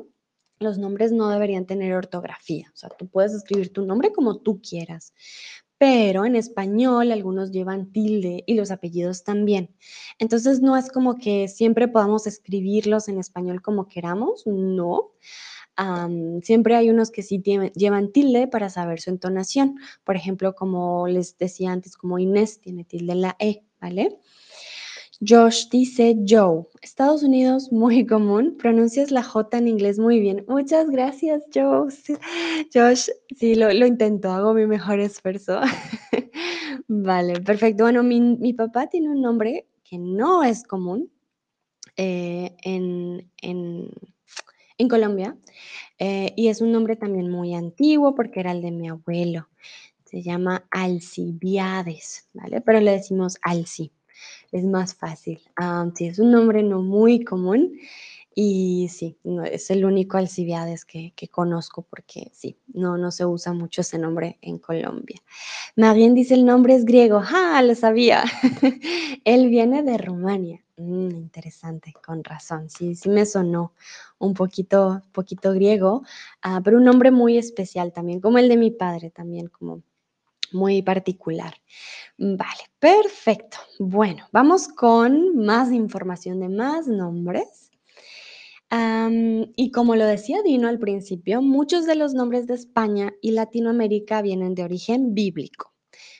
[0.59, 2.69] los nombres no deberían tener ortografía.
[2.73, 5.13] O sea, tú puedes escribir tu nombre como tú quieras.
[5.77, 9.75] Pero en español algunos llevan tilde y los apellidos también.
[10.19, 15.11] Entonces no es como que siempre podamos escribirlos en español como queramos, no
[16.41, 17.41] siempre hay unos que sí
[17.75, 19.77] llevan tilde para saber su entonación.
[20.03, 24.17] Por ejemplo, como les decía antes, como Inés tiene tilde en la E, ¿vale?
[25.25, 26.65] Josh dice Joe.
[26.81, 28.55] Estados Unidos, muy común.
[28.57, 30.45] Pronuncias la J en inglés muy bien.
[30.47, 32.17] Muchas gracias, Josh.
[32.73, 35.59] Josh, sí, lo, lo intento, hago mi mejor esfuerzo.
[36.87, 37.83] vale, perfecto.
[37.83, 41.11] Bueno, mi, papá tiene un nombre que no es común
[41.97, 43.89] eh, en, en
[44.77, 45.37] en Colombia.
[45.97, 49.47] Eh, y es un nombre también muy antiguo porque era el de mi abuelo.
[50.03, 52.61] Se llama Alcibiades, ¿vale?
[52.61, 53.91] Pero le decimos Alci.
[54.51, 55.39] Es más fácil.
[55.55, 57.79] Ah, sí, es un nombre no muy común.
[58.37, 59.17] Y sí,
[59.49, 63.97] es el único Alcibiades que, que, conozco porque sí, no, no se usa mucho ese
[63.97, 65.21] nombre en Colombia.
[65.77, 67.21] Marien dice el nombre es griego.
[67.23, 67.61] ¡Ah!
[67.61, 68.25] Lo sabía.
[69.23, 70.61] Él viene de Rumania.
[70.77, 72.69] Mm, interesante, con razón.
[72.69, 73.73] Sí, sí me sonó
[74.19, 76.03] un poquito, poquito griego,
[76.41, 79.81] ah, pero un nombre muy especial también, como el de mi padre, también como
[80.55, 81.53] muy particular.
[82.17, 83.57] Vale, perfecto.
[83.77, 87.71] Bueno, vamos con más información de más nombres.
[89.55, 94.21] y como lo decía Dino al principio, muchos de los nombres de España y Latinoamérica
[94.21, 95.73] vienen de origen bíblico.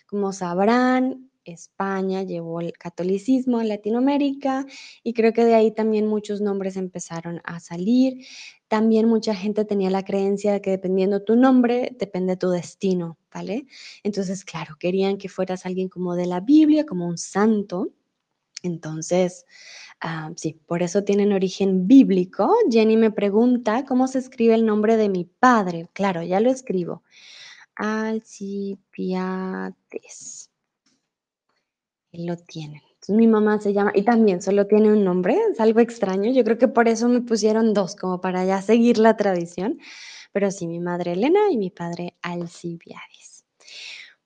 [0.08, 4.66] Como sabrán, España llevó el catolicismo a Latinoamérica
[5.04, 8.26] y creo que de ahí también muchos nombres empezaron a salir.
[8.68, 13.68] También mucha gente tenía la creencia de que dependiendo tu nombre, depende tu destino, ¿vale?
[14.04, 17.94] Entonces, claro, querían que fueras alguien como de la Biblia, como un santo.
[18.64, 19.46] Entonces,
[20.02, 22.52] ah, sí, por eso tienen origen bíblico.
[22.72, 25.90] Jenny me pregunta, ¿cómo se escribe el nombre de mi padre?
[25.94, 27.04] Claro, ya lo escribo.
[27.76, 29.76] Alcibiades
[32.14, 32.82] lo tienen.
[33.10, 36.32] Mi mamá se llama, y también solo tiene un nombre, es algo extraño.
[36.32, 39.80] Yo creo que por eso me pusieron dos, como para ya seguir la tradición.
[40.32, 43.46] Pero sí, mi madre Elena y mi padre Alcibiades.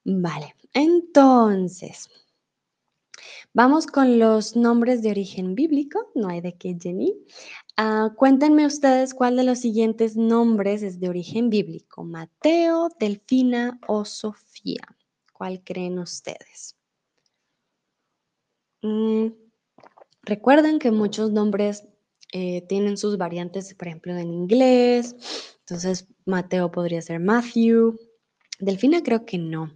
[0.04, 2.10] Vale, entonces,
[3.54, 6.12] vamos con los nombres de origen bíblico.
[6.15, 7.13] No hay de qué, Jenny.
[7.78, 12.04] Ah, cuéntenme ustedes cuál de los siguientes nombres es de origen bíblico.
[12.04, 14.82] Mateo, Delfina o Sofía.
[15.34, 16.79] ¿Cuál creen ustedes?
[18.82, 19.28] Mm,
[20.24, 21.86] recuerden que muchos nombres
[22.32, 25.15] eh, tienen sus variantes, por ejemplo, en inglés.
[25.62, 28.00] Entonces, Mateo podría ser Matthew.
[28.60, 29.72] Delfina creo que no.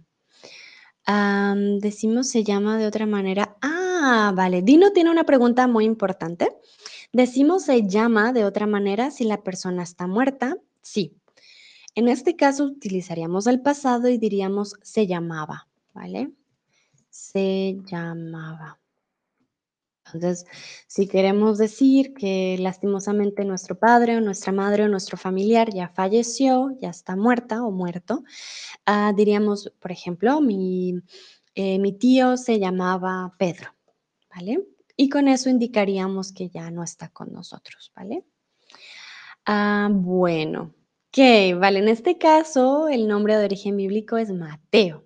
[1.80, 3.56] decimos se llama de otra manera.
[3.62, 4.62] Ah, vale.
[4.62, 6.48] Dino tiene una pregunta muy importante.
[7.12, 10.56] Decimos se llama de otra manera si la persona está muerta.
[10.82, 11.16] Sí.
[11.94, 16.32] En este caso utilizaríamos el pasado y diríamos se llamaba, ¿vale?
[17.10, 18.80] Se llamaba.
[20.14, 20.46] Entonces,
[20.86, 26.70] si queremos decir que lastimosamente nuestro padre o nuestra madre o nuestro familiar ya falleció,
[26.80, 28.22] ya está muerta o muerto,
[28.86, 30.94] ah, diríamos, por ejemplo, mi,
[31.54, 33.74] eh, mi tío se llamaba Pedro,
[34.34, 34.64] ¿vale?
[34.96, 38.24] Y con eso indicaríamos que ya no está con nosotros, ¿vale?
[39.46, 40.74] Ah, bueno,
[41.08, 45.03] ok, vale, en este caso el nombre de origen bíblico es Mateo.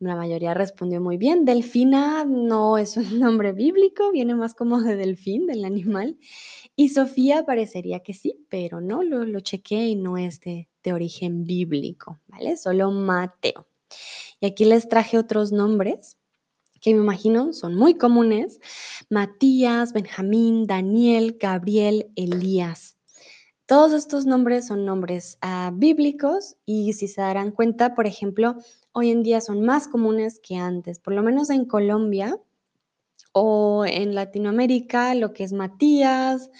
[0.00, 1.44] La mayoría respondió muy bien.
[1.44, 6.18] Delfina no es un nombre bíblico, viene más como de delfín, del animal.
[6.76, 10.92] Y Sofía parecería que sí, pero no, lo, lo chequeé y no es de, de
[10.92, 12.56] origen bíblico, ¿vale?
[12.56, 13.66] Solo Mateo.
[14.40, 16.16] Y aquí les traje otros nombres
[16.80, 18.60] que me imagino son muy comunes,
[19.10, 22.96] Matías, Benjamín, Daniel, Gabriel, Elías.
[23.66, 28.56] Todos estos nombres son nombres ah, bíblicos y si se darán cuenta, por ejemplo,
[28.92, 32.38] hoy en día son más comunes que antes, por lo menos en Colombia
[33.32, 36.50] o en Latinoamérica, lo que es Matías,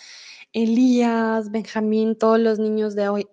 [0.53, 3.29] Elías, Benjamín, todos los niños de hoy,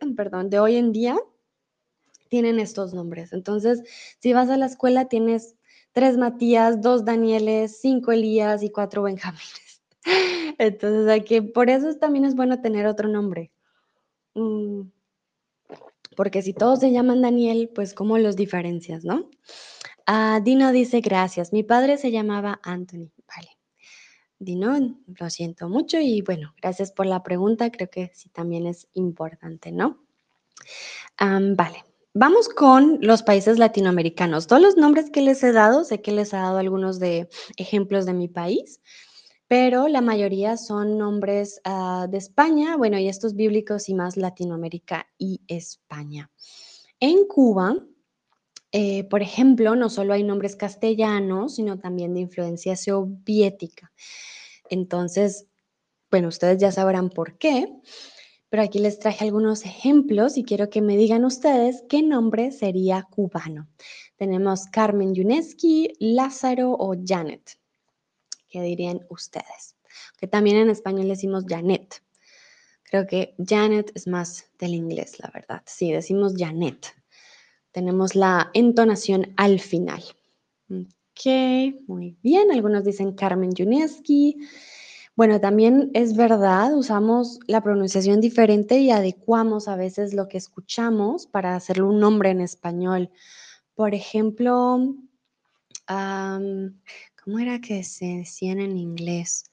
[0.16, 1.18] perdón, de hoy en día
[2.28, 3.32] tienen estos nombres.
[3.32, 3.82] Entonces,
[4.20, 5.56] si vas a la escuela, tienes
[5.92, 9.82] tres Matías, dos Danieles, cinco Elías y cuatro Benjamines.
[10.58, 13.52] Entonces, hay que, por eso también es bueno tener otro nombre.
[14.34, 14.82] Mm,
[16.20, 19.30] porque si todos se llaman Daniel, pues ¿cómo los diferencias, no?
[20.04, 21.50] Ah, Dino dice, gracias.
[21.50, 23.10] Mi padre se llamaba Anthony.
[23.26, 23.56] Vale.
[24.38, 27.72] Dino, lo siento mucho y bueno, gracias por la pregunta.
[27.72, 30.04] Creo que sí también es importante, ¿no?
[31.18, 31.86] vale.
[32.12, 34.46] Vamos con los países latinoamericanos.
[34.46, 38.04] Todos los nombres que les he dado, sé que les he dado algunos de ejemplos
[38.04, 38.82] de mi país,
[39.50, 45.08] pero la mayoría son nombres ah, de España, bueno, y estos bíblicos y más Latinoamérica
[45.18, 46.30] y España.
[47.00, 47.74] En Cuba,
[48.70, 53.90] eh, por ejemplo, no solo hay nombres castellanos, sino también de influencia soviética.
[54.68, 55.48] Entonces,
[56.12, 57.76] bueno, ustedes ya sabrán por qué,
[58.50, 63.02] pero aquí les traje algunos ejemplos y quiero que me digan ustedes qué nombre sería
[63.10, 63.66] cubano.
[64.14, 67.59] Tenemos Carmen Yuneski, Lázaro o Janet.
[68.50, 69.76] ¿Qué dirían ustedes?
[70.18, 72.02] Que también en español decimos Janet.
[72.84, 75.62] Creo que Janet es más del inglés, la verdad.
[75.64, 76.94] Sí, decimos Janet.
[77.70, 80.02] Tenemos la entonación al final.
[80.68, 82.50] Ok, muy bien.
[82.50, 84.36] Algunos dicen Carmen Yuneski.
[85.14, 91.26] Bueno, también es verdad, usamos la pronunciación diferente y adecuamos a veces lo que escuchamos
[91.26, 93.10] para hacerle un nombre en español.
[93.74, 94.94] Por ejemplo,
[97.24, 99.44] ¿cómo era que se decían en inglés?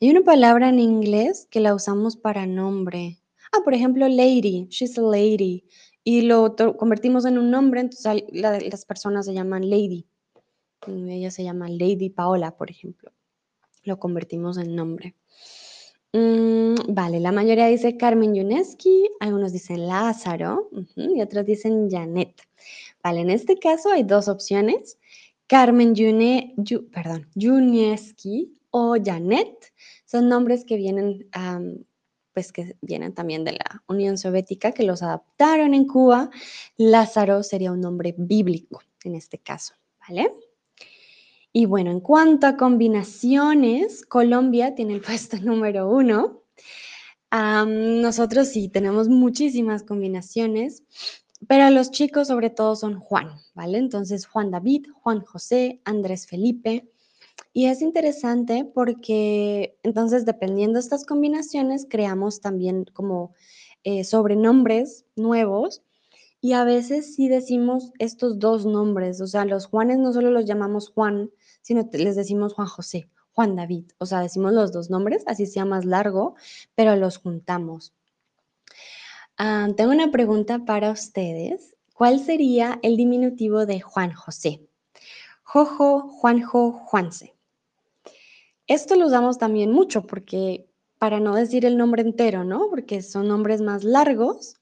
[0.00, 3.18] Hay una palabra en inglés que la usamos para nombre.
[3.52, 5.64] Ah, por ejemplo, lady, she's a lady.
[6.04, 10.06] Y lo convertimos en un nombre, entonces las personas se llaman lady.
[10.86, 13.12] Ella se llama Lady Paola, por ejemplo
[13.84, 15.14] lo convertimos en nombre.
[16.12, 22.34] Mm, vale, la mayoría dice Carmen Yuneski, algunos dicen Lázaro y otros dicen Janet.
[23.02, 24.98] Vale, en este caso hay dos opciones,
[25.50, 26.54] Carmen Yune,
[26.92, 29.72] perdón, Yuneski o Janet.
[30.06, 31.28] Son nombres que vienen,
[32.32, 36.30] pues que vienen también de la Unión Soviética, que los adaptaron en Cuba.
[36.76, 39.74] Lázaro sería un nombre bíblico en este caso,
[40.08, 40.32] ¿vale?
[41.52, 46.44] Y bueno, en cuanto a combinaciones, Colombia tiene el puesto número uno.
[47.32, 50.84] nosotros sí tenemos muchísimas combinaciones,
[51.48, 53.78] pero los chicos sobre todo son Juan, ¿vale?
[53.78, 56.90] Entonces Juan David, Juan José, Andrés Felipe.
[57.52, 63.34] Y es interesante porque entonces dependiendo de estas combinaciones creamos también como
[63.82, 65.82] eh, sobrenombres nuevos
[66.40, 70.46] y a veces sí decimos estos dos nombres, o sea, los Juanes no solo los
[70.46, 75.22] llamamos Juan, sino les decimos Juan José, Juan David, o sea, decimos los dos nombres,
[75.26, 76.34] así sea más largo,
[76.74, 77.92] pero los juntamos.
[79.42, 81.74] Ah, tengo una pregunta para ustedes.
[81.94, 84.68] ¿Cuál sería el diminutivo de Juan José?
[85.42, 87.32] Jojo, Juanjo, Juanse.
[88.66, 92.68] Esto lo usamos también mucho porque, para no decir el nombre entero, ¿no?
[92.68, 94.56] Porque son nombres más largos,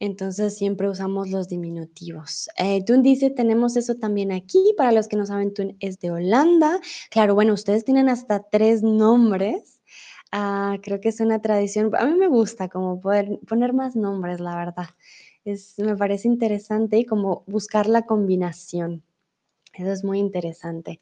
[0.00, 2.48] entonces siempre usamos los diminutivos.
[2.56, 4.72] Eh, Tun dice, tenemos eso también aquí.
[4.78, 6.80] Para los que no saben, Tun es de Holanda.
[7.10, 9.77] Claro, bueno, ustedes tienen hasta tres nombres.
[10.32, 11.90] Ah, creo que es una tradición.
[11.96, 14.88] A mí me gusta como poder poner más nombres, la verdad.
[15.44, 19.02] Es, me parece interesante y como buscar la combinación.
[19.74, 21.00] Eso es muy interesante.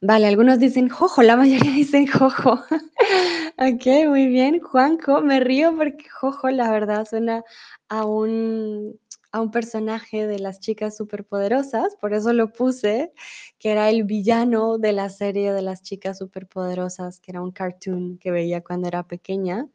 [0.00, 2.52] Vale, algunos dicen Jojo, la mayoría dicen Jojo.
[3.58, 4.60] ok, muy bien.
[4.60, 7.44] Juanjo, me río porque Jojo, la verdad, suena
[7.88, 8.98] a un,
[9.34, 13.12] a un personaje de las chicas superpoderosas, por eso lo puse,
[13.58, 18.16] que era el villano de la serie de las chicas superpoderosas, que era un cartoon
[18.18, 19.66] que veía cuando era pequeña.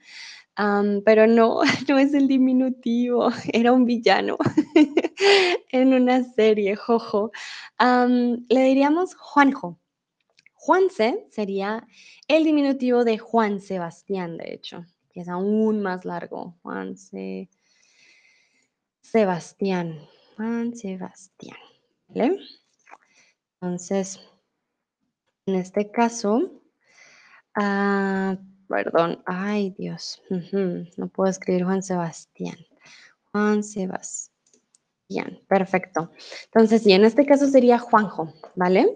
[1.04, 4.38] pero no, no es el diminutivo, era un villano
[5.72, 7.32] en una serie, Jojo.
[7.78, 9.78] le diríamos Juanjo.
[10.53, 11.86] Juanse sería
[12.30, 16.55] el diminutivo de Juan Sebastián, de hecho, que es aún más largo.
[16.62, 17.49] Juan Se
[19.02, 20.00] Sebastián.
[20.36, 21.58] Juan Sebastián.
[22.08, 22.38] ¿Vale?
[23.62, 24.20] Entonces,
[25.45, 26.62] en este caso,
[27.56, 28.38] ah,
[28.68, 30.22] perdón, ay Dios,
[30.97, 32.56] no puedo escribir Juan Sebastián.
[33.32, 36.12] Juan Sebastián, perfecto.
[36.45, 38.88] Entonces, sí, en este caso sería Juanjo, ¿vale?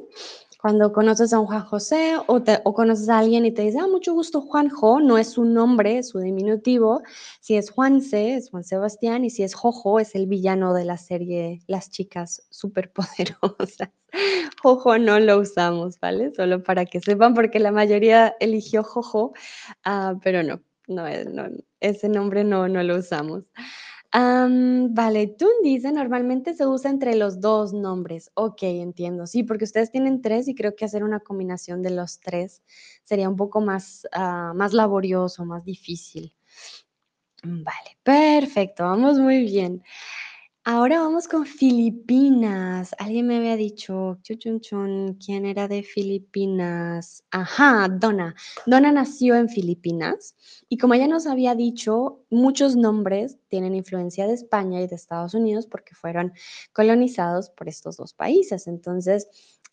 [0.63, 4.13] Cuando conoces a un Juan José o, conoces a alguien y te dice, ah, mucho
[4.13, 7.01] gusto Juanjo, no es su nombre, es su diminutivo.
[7.41, 10.95] Si es Juanse, es Juan Sebastián, y si es Jojo, es el villano de la
[10.95, 13.89] serie Las chicas superpoderosas.
[14.63, 16.33] Jojo no lo usamos, ¿vale?
[16.33, 19.33] Solo para que sepan, porque la mayoría eligió Jojo,
[19.85, 21.49] uh, pero no, no, no,
[21.81, 23.43] ese nombre no, no lo usamos.
[24.15, 28.29] Um, vale, tú dice, normalmente se usa entre los dos nombres.
[28.35, 29.25] Ok, entiendo.
[29.25, 32.61] Sí, porque ustedes tienen tres y creo que hacer una combinación de los tres
[33.03, 36.31] sería un poco más, uh, más laborioso, más difícil.
[37.43, 39.83] Vale, perfecto, vamos muy bien.
[40.65, 42.95] Ahora vamos con Filipinas.
[42.97, 47.21] Alguien me había dicho, chun, chun, ¿quién era de Filipinas?
[47.31, 48.33] Ajá, Donna.
[48.65, 50.35] Donna nació en Filipinas
[50.69, 55.33] y como ella nos había dicho, muchos nombres tienen influencia de España y de Estados
[55.33, 56.31] Unidos porque fueron
[56.71, 58.65] colonizados por estos dos países.
[58.67, 59.27] Entonces,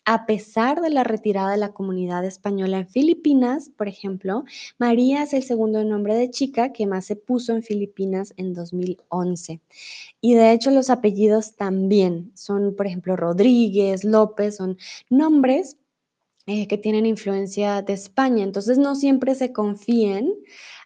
[0.05, 4.43] a pesar de la retirada de la comunidad española en Filipinas, por ejemplo,
[4.79, 9.61] María es el segundo nombre de chica que más se puso en Filipinas en 2011.
[10.19, 14.77] Y de hecho los apellidos también son, por ejemplo, Rodríguez, López, son
[15.09, 15.77] nombres
[16.47, 18.43] eh, que tienen influencia de España.
[18.43, 20.33] Entonces no siempre se confíen,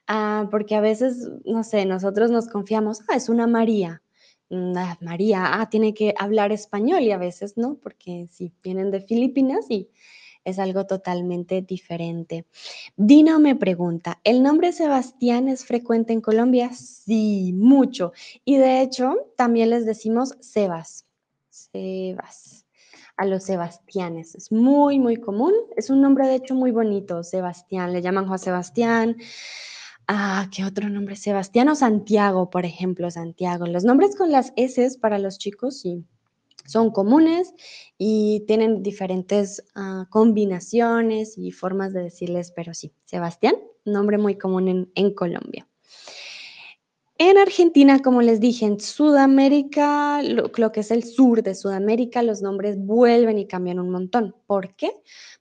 [0.07, 4.01] ah, porque a veces, no sé, nosotros nos confiamos, ah, es una María
[4.50, 9.66] María, ah, tiene que hablar español y a veces no, porque sí, vienen de Filipinas
[9.70, 9.89] y
[10.46, 12.46] es algo totalmente diferente.
[12.96, 16.72] Dino me pregunta, ¿el nombre Sebastián es frecuente en Colombia?
[16.74, 18.14] Sí, mucho.
[18.46, 21.06] Y de hecho, también les decimos Sebas.
[21.50, 22.62] Sebas.
[23.18, 24.36] A los Sebastianes.
[24.36, 25.54] Es muy, muy común.
[25.78, 27.24] Es un nombre, de hecho, muy bonito.
[27.24, 27.93] Sebastián.
[27.93, 29.16] Le llaman Juan Sebastián.
[30.08, 31.16] Ah, ¿qué otro nombre?
[31.16, 33.66] Sebastián o Santiago, por ejemplo, Santiago.
[33.66, 36.06] Los nombres con las S para los chicos sí
[36.66, 37.53] son comunes
[37.97, 44.91] y tienen diferentes ah, combinaciones y formas de decirles, pero sí, Sebastián, nombre muy común
[44.93, 45.68] en, Colombia.
[47.18, 52.22] En Argentina, como les dije, en Sudamérica, lo, lo, que es el sur de Sudamérica,
[52.24, 54.36] los nombres vuelven y cambian un montón.
[54.45, 54.91] ¿Por qué?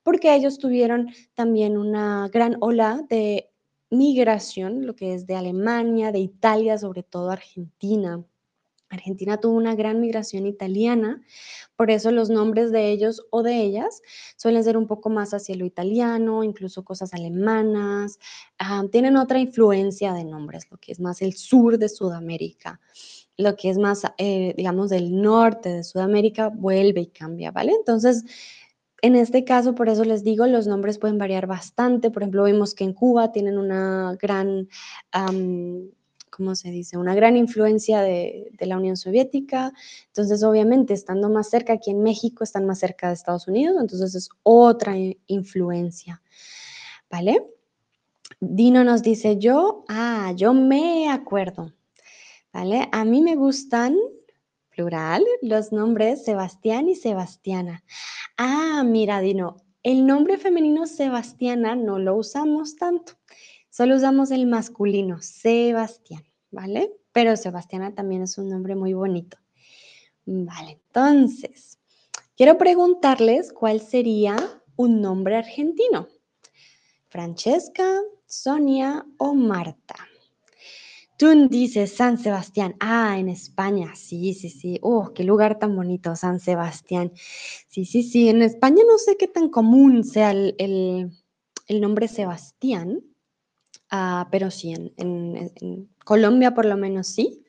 [0.03, 3.51] Porque ellos tuvieron también una gran ola de
[3.97, 8.25] migración, lo que es de Alemania, de Italia, sobre todo Argentina.
[8.91, 11.21] Argentina tuvo una gran migración italiana,
[11.77, 14.03] por eso los nombres de ellos o de ellas
[14.37, 18.19] suelen ser un poco más hacia lo italiano, incluso cosas alemanas,
[18.61, 22.81] uh, tienen otra influencia de nombres, lo que es más el sur de Sudamérica,
[23.37, 27.73] lo que es más, eh, digamos, del norte de Sudamérica, vuelve y cambia, ¿vale?
[27.73, 28.25] Entonces,
[29.05, 32.11] en este caso, por eso les digo, los nombres pueden variar bastante.
[32.11, 34.67] Por ejemplo, vemos que en Cuba tienen una gran,
[36.31, 36.97] ¿cómo se dice?
[36.97, 39.75] Una gran influencia de, de, la Unión Soviética.
[40.07, 44.15] Entonces, obviamente, estando más cerca, aquí en México están más cerca de Estados Unidos, entonces
[44.15, 44.95] es otra
[45.27, 46.23] influencia.
[47.11, 47.47] ¿Vale?
[48.41, 51.75] Dino nos dice, yo, ah, yo me acuerdo.
[52.55, 52.89] ¿Vale?
[52.91, 53.99] A mí me gustan
[54.75, 57.85] plural, los nombres Sebastián y Sebastiana.
[58.37, 63.13] Ah, mira, Dino, el nombre femenino Sebastiana no lo usamos tanto,
[63.71, 66.93] solo usamos el masculino, Sebastián, ¿vale?
[67.13, 69.37] Pero Sebastiana también es un nombre muy bonito.
[70.27, 71.79] Vale, entonces,
[72.37, 74.37] quiero preguntarles cuál sería
[74.77, 76.09] un nombre argentino.
[77.09, 79.95] Francesca, Sonia o Marta.
[81.17, 82.75] Tú dices San Sebastián.
[82.81, 83.95] Ah, en España.
[83.95, 84.79] Sí, sí, sí.
[84.83, 87.13] Oh, qué lugar tan bonito, San Sebastián.
[87.69, 88.29] Sí, sí, sí.
[88.29, 93.01] En España no sé qué tan común sea el, el, nombre Sebastián,
[93.91, 97.45] ah, pero sí, en, Colombia por lo menos sí.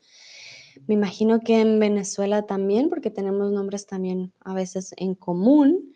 [0.86, 5.92] Me imagino que en Venezuela también, porque tenemos nombres también a veces en común,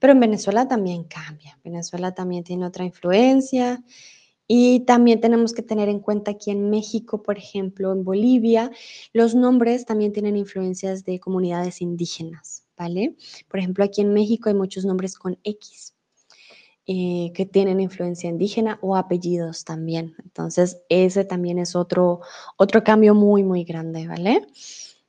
[0.00, 1.58] pero en Venezuela también cambia.
[1.62, 3.84] Venezuela también tiene otra influencia.
[4.54, 8.70] Y también tenemos que tener en cuenta aquí en México, por ejemplo, en Bolivia,
[9.14, 13.16] los nombres también tienen influencias de comunidades indígenas, ¿vale?
[13.48, 15.94] Por ejemplo, aquí en México hay muchos nombres con X.
[16.84, 20.16] Eh, que tienen influencia indígena o apellidos también.
[20.22, 22.20] Entonces, ese también es otro,
[22.58, 24.46] otro cambio muy, muy grande, ¿vale?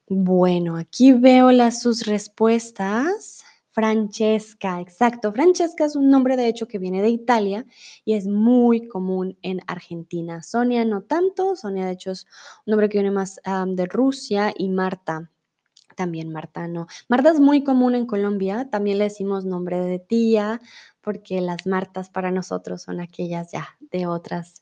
[0.08, 3.43] Bueno, aquí veo las sus respuestas.
[3.74, 5.34] Francesca, exacto.
[5.34, 7.66] Francesca es un nombre de hecho que viene de Italia
[8.06, 10.44] y es muy común en Argentina.
[10.44, 12.26] Sonia no tanto, Sonia de hecho es
[12.66, 15.32] un nombre que viene más de Rusia y Marta.
[15.96, 16.88] También Marta no.
[17.10, 20.62] Marta es muy común en Colombia, también le decimos nombre de tía,
[21.02, 24.62] porque las Martas para nosotros son aquellas ya de otras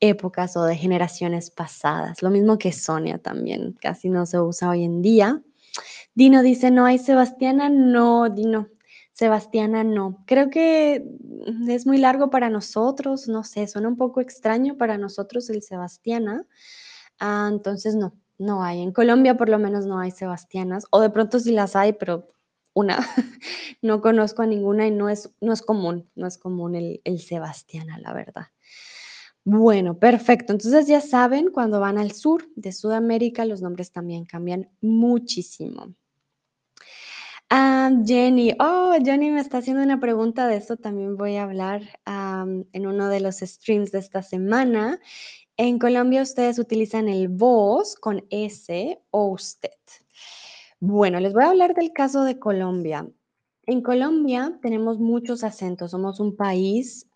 [0.00, 2.22] épocas o de generaciones pasadas.
[2.22, 5.40] Lo mismo que Sonia también, casi no se usa hoy en día.
[6.14, 8.68] Dino dice, no hay Sebastiana, no, Dino.
[9.12, 10.24] Sebastiana no.
[10.26, 11.04] Creo que
[11.68, 16.46] es muy largo para nosotros, no sé, suena un poco extraño para nosotros el Sebastiana.
[17.18, 18.82] Ah, entonces no, no hay.
[18.82, 22.28] En Colombia por lo menos no hay Sebastianas, o de pronto sí las hay, pero
[22.74, 22.98] una.
[23.82, 27.18] No conozco a ninguna y no es, no es común, no es común el, el
[27.18, 28.46] Sebastiana, la verdad.
[29.44, 30.52] Bueno, perfecto.
[30.52, 35.94] Entonces ya saben, cuando van al sur de Sudamérica, los nombres también cambian muchísimo.
[37.48, 41.82] Ah, Jenny, oh, Jenny me está haciendo una pregunta de eso, también voy a hablar
[42.06, 45.00] en uno de los streams de esta semana.
[45.56, 49.70] En Colombia ustedes utilizan el vos con S o usted.
[50.78, 53.08] Bueno, les voy a hablar del caso de Colombia.
[53.66, 57.08] En Colombia tenemos muchos acentos, somos un país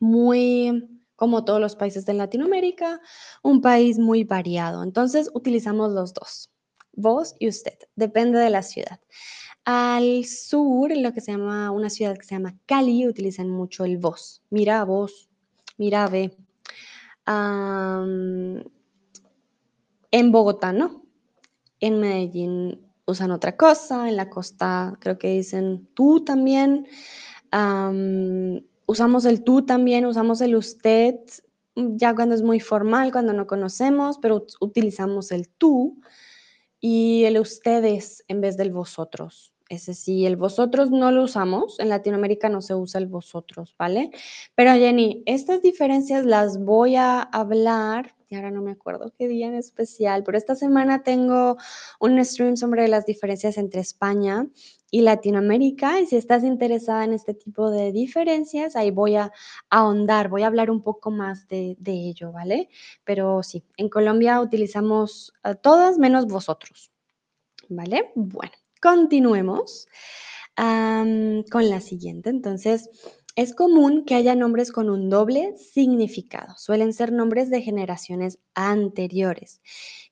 [0.00, 3.00] muy, como todos los países de Latinoamérica,
[3.42, 4.82] un país muy variado.
[4.82, 6.50] Entonces utilizamos los dos,
[6.92, 9.00] vos y usted, depende de la ciudad.
[9.64, 13.98] Al sur, lo que se llama una ciudad que se llama Cali, utilizan mucho el
[13.98, 14.42] vos.
[14.48, 15.28] Mira vos,
[15.76, 16.36] mira ve.
[20.12, 21.02] en Bogotá, ¿no?
[21.80, 26.86] En Medellín usan otra cosa, en la costa creo que dicen tú también
[28.86, 31.16] usamos el tú también, usamos el usted,
[31.74, 36.00] ya cuando es muy formal, cuando no conocemos, pero utilizamos el tú
[36.80, 39.52] y el ustedes en vez del vosotros.
[39.68, 44.10] Ese sí, el vosotros no lo usamos, en Latinoamérica no se usa el vosotros, ¿vale?
[44.54, 49.48] Pero Jenny, estas diferencias las voy a hablar, y ahora no me acuerdo qué día
[49.48, 51.56] en especial, pero esta semana tengo
[51.98, 54.46] un stream sobre las diferencias entre España
[54.90, 56.00] y Latinoamérica.
[56.00, 59.32] Y si estás interesada en este tipo de diferencias, ahí voy a
[59.70, 62.68] ahondar, voy a hablar un poco más de, ello, ¿vale?
[63.04, 66.92] Pero sí, en Colombia utilizamos todas menos vosotros,
[67.68, 68.12] ¿vale?
[68.14, 69.88] Bueno, continuemos
[70.56, 72.30] con la siguiente.
[72.30, 72.88] Entonces,
[73.34, 76.54] es común que haya nombres con un doble significado.
[76.56, 79.60] Suelen ser nombres de generaciones anteriores.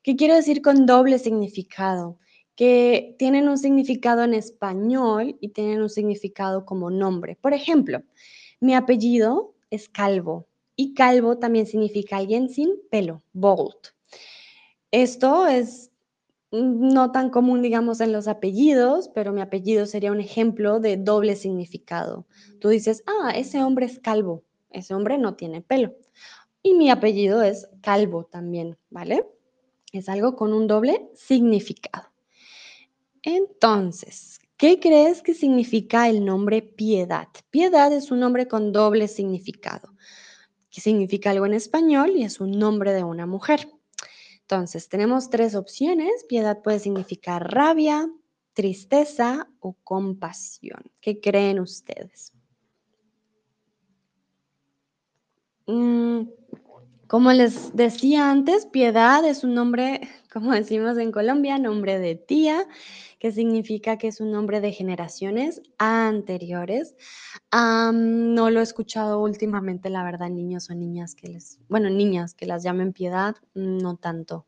[0.03, 2.19] ¿Qué quiero decir con doble significado?
[2.57, 7.37] que tienen un significado en español y tienen un significado como nombre.
[7.41, 8.03] Por ejemplo,
[8.61, 10.47] mi apellido es Calvo
[10.77, 13.75] y Calvo también significa alguien sin pelo, bald.
[14.91, 15.91] Esto es
[16.55, 21.37] no tan común, digamos, en los apellidos, pero mi apellido sería un ejemplo de doble
[21.37, 22.27] significado.
[22.61, 25.95] Tú dices, ah, ese hombre es calvo, ese hombre no tiene pelo.
[26.63, 29.27] Y mi apellido es calvo también, ¿vale?
[29.93, 32.09] Es algo con un doble significado.
[33.23, 37.29] Entonces, ¿qué crees que significa el nombre piedad?
[37.51, 39.95] Piedad es un nombre con doble significado,
[40.71, 43.69] que significa algo en español y es un nombre de una mujer.
[44.45, 46.25] Entonces, tenemos tres opciones.
[46.29, 48.11] Piedad puede significar rabia,
[48.53, 50.83] tristeza o compasión.
[51.01, 52.33] ¿Qué creen ustedes?
[55.67, 56.29] Mm,
[57.07, 60.03] como les decía antes, Piedad es un nombre,
[60.35, 62.67] como decimos en Colombia, nombre de tía,
[63.21, 66.97] que significa que es un nombre de generaciones anteriores.
[67.53, 72.47] no lo he escuchado últimamente, la verdad, niños o niñas que les, bueno, niñas que
[72.47, 74.47] las llamen Piedad, no tanto.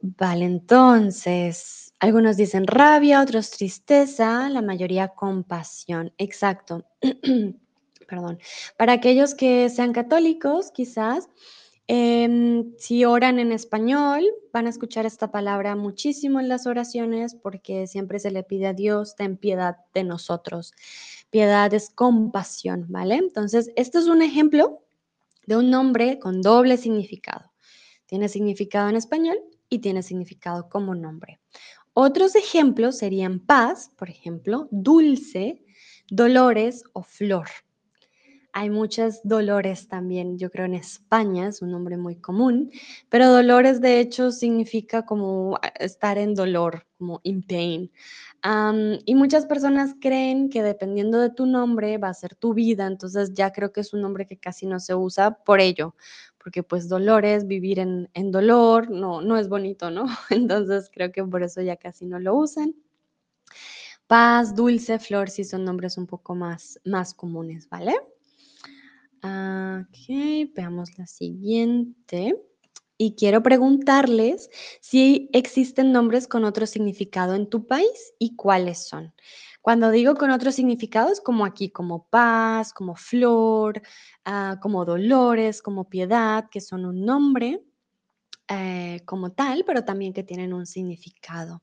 [0.00, 6.12] Vale, entonces, algunos dicen rabia, otros tristeza, la mayoría compasión.
[6.18, 6.84] Exacto.
[8.08, 8.38] perdón,
[8.76, 11.28] para aquellos que sean católicos, quizás,
[11.94, 17.86] em, si oran en español, van a escuchar esta palabra muchísimo en las oraciones porque
[17.86, 20.72] siempre se le pide a Dios, ten piedad de nosotros.
[21.28, 23.16] Piedad es compasión, ¿vale?
[23.16, 24.80] Entonces, este es un ejemplo
[25.46, 27.52] de un nombre con doble significado.
[28.06, 29.36] Tiene significado en español
[29.68, 31.40] y tiene significado como nombre.
[31.92, 35.62] Otros ejemplos serían paz, por ejemplo, dulce,
[36.08, 37.48] dolores o flor.
[38.54, 42.70] Hay muchos dolores también, yo creo en España es un nombre muy común,
[43.08, 47.90] pero dolores de hecho significa como ah, estar en dolor, como in pain.
[49.06, 53.32] y muchas personas creen que dependiendo de tu nombre va a ser tu vida, entonces
[53.32, 55.94] ya creo que es un nombre que casi no se usa por ello,
[56.36, 60.04] porque pues dolores, vivir en, en dolor, no, no es bonito, ¿no?
[60.30, 62.74] Entonces creo que por eso ya casi no lo usan.
[64.06, 67.94] Paz, dulce, flor, sí son nombres un poco más, más comunes, ¿vale?
[69.24, 72.42] Ok, veamos la siguiente.
[72.98, 74.50] Y quiero preguntarles
[74.80, 79.14] si existen nombres con otro significado en tu país y cuáles son.
[79.60, 83.80] Cuando digo con otro significado es como aquí, como paz, como flor,
[84.24, 87.62] ah, como dolores, como piedad, que son un nombre
[88.48, 91.62] eh, como tal, pero también que tienen un significado.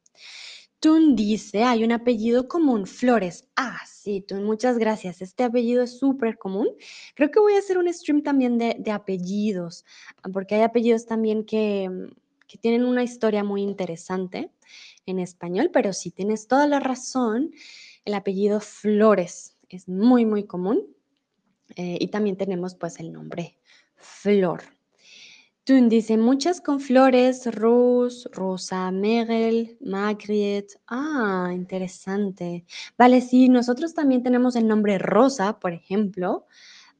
[0.80, 3.46] Tun dice, hay un apellido común, Flores.
[3.56, 5.22] Ah, sí, Tun, muchas gracias.
[5.22, 6.70] Este apellido es súper común.
[7.16, 9.84] Creo que voy a hacer un stream también de, de apellidos,
[10.32, 11.90] porque hay apellidos también que,
[12.48, 14.52] que tienen una historia muy interesante
[15.06, 17.52] en español, pero sí, tienes toda la razón.
[18.06, 20.96] El apellido Flores es muy, muy común.
[21.76, 23.60] Eh, y también tenemos pues el nombre
[23.96, 24.64] Flor.
[25.70, 30.66] Tun dice muchas con flores, Rose, Rosa, Merel, Margaret.
[30.88, 32.66] Ah, interesante.
[32.98, 36.48] Vale, sí, nosotros también tenemos el nombre Rosa, por ejemplo.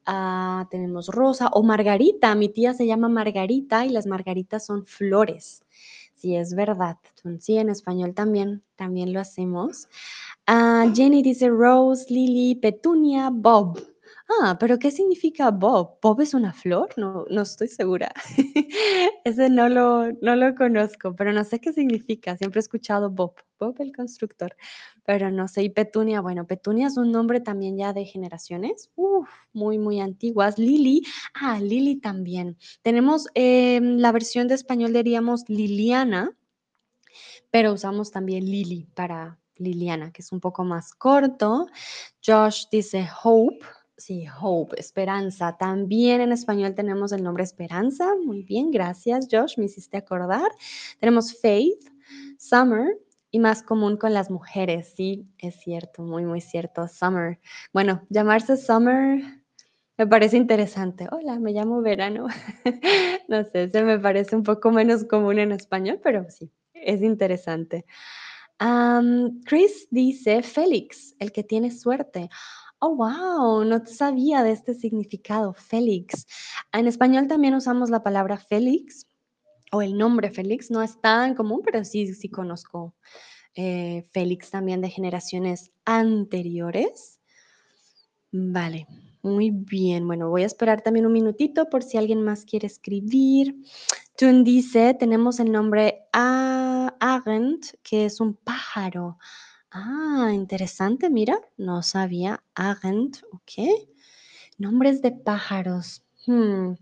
[0.06, 2.32] Ah, tenemos Rosa o Margarita.
[2.36, 5.64] Mi tía se llama Margarita y las margaritas son flores.
[6.14, 6.98] Sí, es verdad.
[7.40, 9.88] Sí, en español también, también lo hacemos.
[10.46, 13.89] Ah, Jenny dice Rose, Lily, Petunia, Bob.
[14.38, 15.98] Ah, pero ¿qué significa Bob?
[16.00, 16.90] ¿Bob es una flor?
[16.96, 18.12] No, no estoy segura.
[19.24, 22.36] Ese no lo, no lo conozco, pero no sé qué significa.
[22.36, 24.54] Siempre he escuchado Bob, Bob el constructor,
[25.04, 25.64] pero no sé.
[25.64, 30.58] Y Petunia, bueno, Petunia es un nombre también ya de generaciones, uf, muy, muy antiguas.
[30.58, 31.02] Lili,
[31.34, 32.56] ah, Lili también.
[32.82, 36.36] Tenemos em, la versión de español, diríamos Liliana,
[37.50, 41.66] pero usamos también Lili para Liliana, que es un poco más corto.
[42.24, 43.58] Josh dice Hope,
[44.00, 45.58] Sí, Hope, esperanza.
[45.58, 48.14] También en español tenemos el nombre Esperanza.
[48.24, 50.50] Muy bien, gracias Josh, me hiciste acordar.
[50.98, 51.84] Tenemos Faith,
[52.38, 52.96] Summer
[53.30, 54.94] y más común con las mujeres.
[54.96, 56.88] Sí, es cierto, muy, muy cierto.
[56.88, 57.40] Summer.
[57.74, 59.22] Bueno, llamarse Summer
[59.98, 61.06] me parece interesante.
[61.12, 62.26] Hola, me llamo Verano.
[63.28, 67.84] no sé, se me parece un poco menos común en español, pero sí, es interesante.
[69.44, 72.30] Chris dice Félix, el que tiene suerte.
[72.82, 76.26] Oh, wow, no sabía de este significado, Félix.
[76.72, 79.06] En español también usamos la palabra Félix
[79.70, 82.94] o el nombre Félix, no es tan común, pero sí, sí conozco
[83.54, 87.20] eh, Félix también de generaciones anteriores.
[88.32, 88.86] Vale,
[89.22, 90.06] muy bien.
[90.06, 93.56] Bueno, voy a esperar también un minutito por si alguien más quiere escribir.
[94.16, 99.18] Tun dice, tenemos el nombre Agent, que es un pájaro.
[99.72, 102.42] Ah, interesante, mira, no sabía.
[102.54, 103.52] Agent, ok.
[104.58, 106.04] Nombres de pájaros.
[106.26, 106.74] Hmm,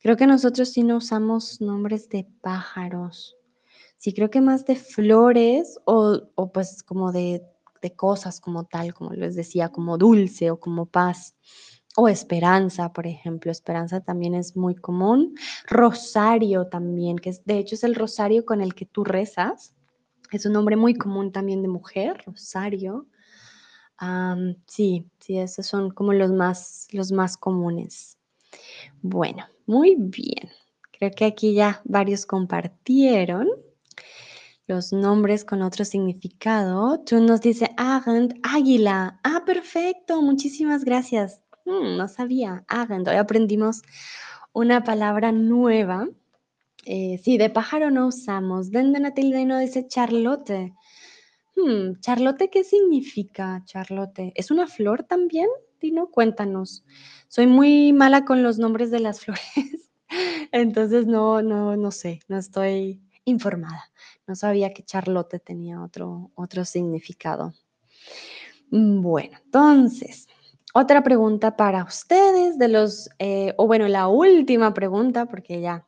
[0.00, 3.36] creo que nosotros sí no usamos nombres de pájaros.
[3.98, 7.42] Sí, creo que más de flores o, o pues como de,
[7.82, 11.34] de cosas como tal, como les decía, como dulce o como paz.
[11.96, 13.52] O esperanza, por ejemplo.
[13.52, 15.34] Esperanza también es muy común.
[15.68, 19.74] Rosario también, que es, de hecho es el rosario con el que tú rezas.
[20.30, 23.06] Es un nombre muy común también de mujer, Rosario.
[24.66, 28.18] sí, sí, esos son como los más, los más comunes.
[29.02, 30.50] Bueno, muy bien.
[30.92, 33.48] Creo que aquí ya varios compartieron
[34.66, 37.00] los nombres con otro significado.
[37.04, 39.20] Tú nos dice Agent, águila.
[39.22, 40.22] Ah, perfecto.
[40.22, 41.40] Muchísimas gracias.
[41.66, 42.64] Mm, no sabía.
[42.68, 43.06] Agent.
[43.08, 43.82] Hoy aprendimos
[44.52, 46.08] una palabra nueva
[46.84, 48.70] eh, sí, de pájaro no usamos.
[48.70, 50.72] Dende tilde no dice Charlotte.
[51.56, 54.32] Hmm, Charlotte, ¿qué significa Charlotte?
[54.34, 55.48] ¿Es una flor también?
[55.80, 56.84] Dino, cuéntanos.
[57.28, 59.90] Soy muy mala con los nombres de las flores,
[60.52, 63.90] entonces no, no, no sé, no estoy informada.
[64.26, 67.54] No sabía que Charlotte tenía otro, otro significado.
[68.70, 70.26] Bueno, entonces,
[70.74, 75.86] otra pregunta para ustedes de los, eh, o bueno, la última pregunta, porque ya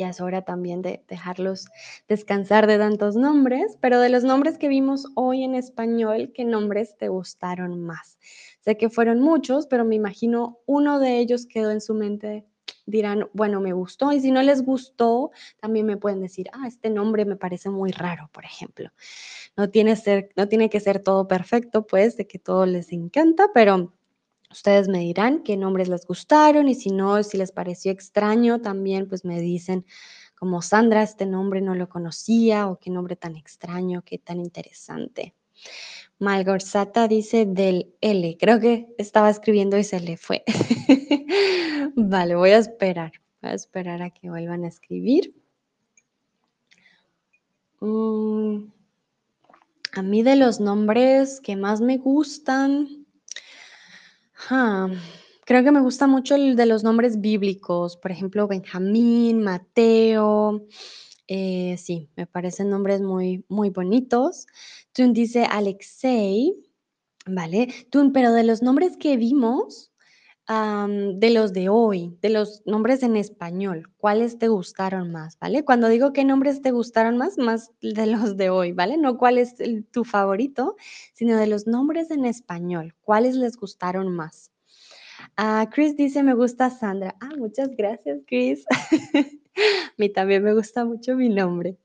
[0.00, 1.66] ya es hora también de dejarlos
[2.08, 6.96] descansar de tantos nombres, pero de los nombres que vimos hoy en español, ¿qué nombres
[6.96, 8.18] te gustaron más?
[8.60, 12.46] Sé que fueron muchos, pero me imagino uno de ellos quedó en su mente.
[12.86, 16.88] Dirán, bueno, me gustó, y si no les gustó, también me pueden decir, ah, este
[16.88, 18.90] nombre me parece muy raro, por ejemplo.
[19.54, 23.50] No tiene, ser, no tiene que ser todo perfecto, pues, de que todo les encanta,
[23.52, 23.92] pero
[24.50, 29.08] Ustedes me dirán qué nombres les gustaron y si no, si les pareció extraño, también
[29.08, 29.84] pues me dicen
[30.34, 35.34] como Sandra, este nombre no lo conocía o qué nombre tan extraño, qué tan interesante.
[36.18, 38.36] Malgorzata dice del L.
[38.38, 40.44] Creo que estaba escribiendo y se le fue.
[41.94, 43.12] vale, voy a esperar.
[43.42, 45.34] Voy a esperar a que vuelvan a escribir.
[47.80, 48.64] Mm,
[49.92, 52.99] a mí de los nombres que más me gustan,
[54.48, 60.66] Creo que me gusta mucho el de los nombres bíblicos, por ejemplo, Benjamín, Mateo.
[61.26, 64.46] Eh, sí, me parecen nombres muy, muy bonitos.
[64.92, 66.54] Tun dice Alexei,
[67.26, 67.68] ¿vale?
[67.90, 69.89] Tun, pero de los nombres que vimos,
[70.50, 75.64] de los de hoy, de los nombres en español, ¿cuáles te gustaron más, vale?
[75.64, 78.96] Cuando digo qué nombres te gustaron más, más de los de hoy, ¿vale?
[78.96, 79.54] No cuál es
[79.92, 80.74] tu favorito,
[81.12, 84.50] sino de los nombres en español, ¿cuáles les gustaron más?
[85.36, 87.14] Ah, Chris dice, me gusta Sandra.
[87.20, 88.64] Ah, muchas gracias, Chris.
[89.56, 91.76] A mí también me gusta mucho mi nombre.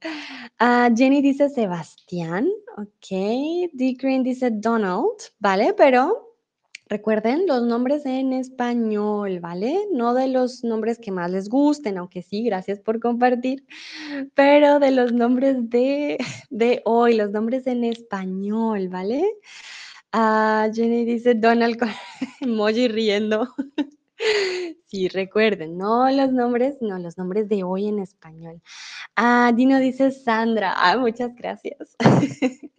[0.58, 2.48] Ah, Jenny dice Sebastián,
[2.78, 3.10] ok.
[3.74, 3.96] D.
[4.00, 5.74] Green dice Donald, ¿vale?
[5.76, 6.25] Pero
[6.88, 9.88] Recuerden los nombres en español, ¿vale?
[9.92, 13.66] No de los nombres que más les gusten, aunque sí, gracias por compartir,
[14.36, 16.18] pero de los nombres de,
[16.52, 19.26] de hoy, los nombres en español, ¿vale?
[20.12, 21.90] Ah, Jenny dice Donald con
[22.92, 23.48] riendo.
[24.88, 28.62] Sí, recuerden, no los nombres, no los nombres de hoy en español.
[29.16, 30.74] Ah, Dino dice Sandra.
[30.76, 31.96] Ah, muchas gracias.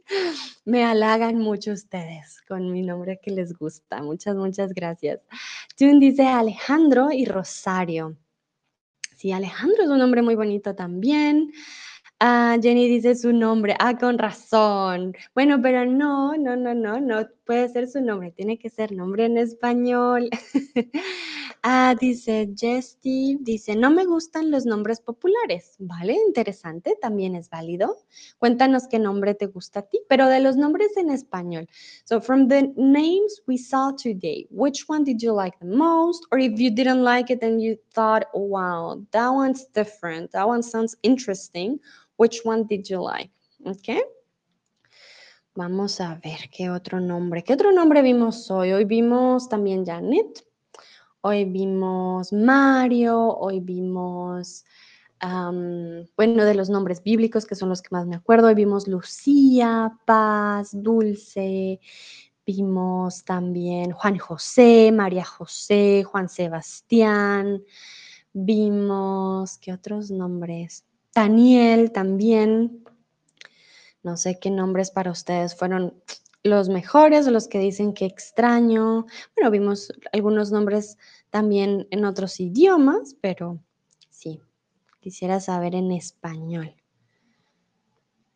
[0.65, 4.03] Me halagan mucho ustedes con mi nombre que les gusta.
[4.03, 5.21] Muchas, muchas gracias.
[5.79, 8.17] June dice Alejandro y Rosario.
[9.17, 11.51] Sí, Alejandro es un nombre muy bonito también.
[12.19, 13.75] Ah, Jenny dice su nombre.
[13.79, 15.15] Ah, con razón.
[15.35, 18.31] Bueno, pero no, no, no, no, no puede ser su nombre.
[18.33, 20.31] Tiene que ser nombre en español.
[21.69, 26.17] Ah, dice Jesty, dice, no me gustan los nombres populares, ¿vale?
[26.29, 27.97] Interesante, también es válido.
[28.39, 31.67] Cuéntanos qué nombre te gusta a ti, pero de los nombres en español.
[32.05, 36.25] So from the names we saw today, which one did you like the most?
[36.31, 40.63] Or if you didn't like it and you thought, wow, that one's different, that one
[40.63, 41.81] sounds interesting,
[42.17, 43.31] which one did you like?
[43.65, 44.03] Okay.
[45.55, 47.43] Vamos a ver qué otro nombre.
[47.43, 48.73] ¿Qué otro nombre vimos hoy?
[48.73, 50.45] Hoy vimos también Janet.
[51.23, 54.65] Hoy vimos Mario, hoy vimos,
[55.21, 59.99] bueno, de los nombres bíblicos, que son los que más me acuerdo, hoy vimos Lucía,
[60.05, 61.81] Paz, Dulce,
[62.47, 67.61] vimos también Juan José, María José, Juan Sebastián,
[68.33, 70.86] vimos, ¿qué otros nombres?
[71.17, 72.85] Daniel también.
[74.03, 75.95] No sé qué nombres para ustedes fueron
[76.43, 79.07] los mejores los que dicen que extraño.
[79.35, 80.99] Bueno, vimos algunos nombres
[81.31, 83.59] también en otros idiomas, pero
[84.11, 84.43] sí,
[85.01, 86.77] quisiera saber en español.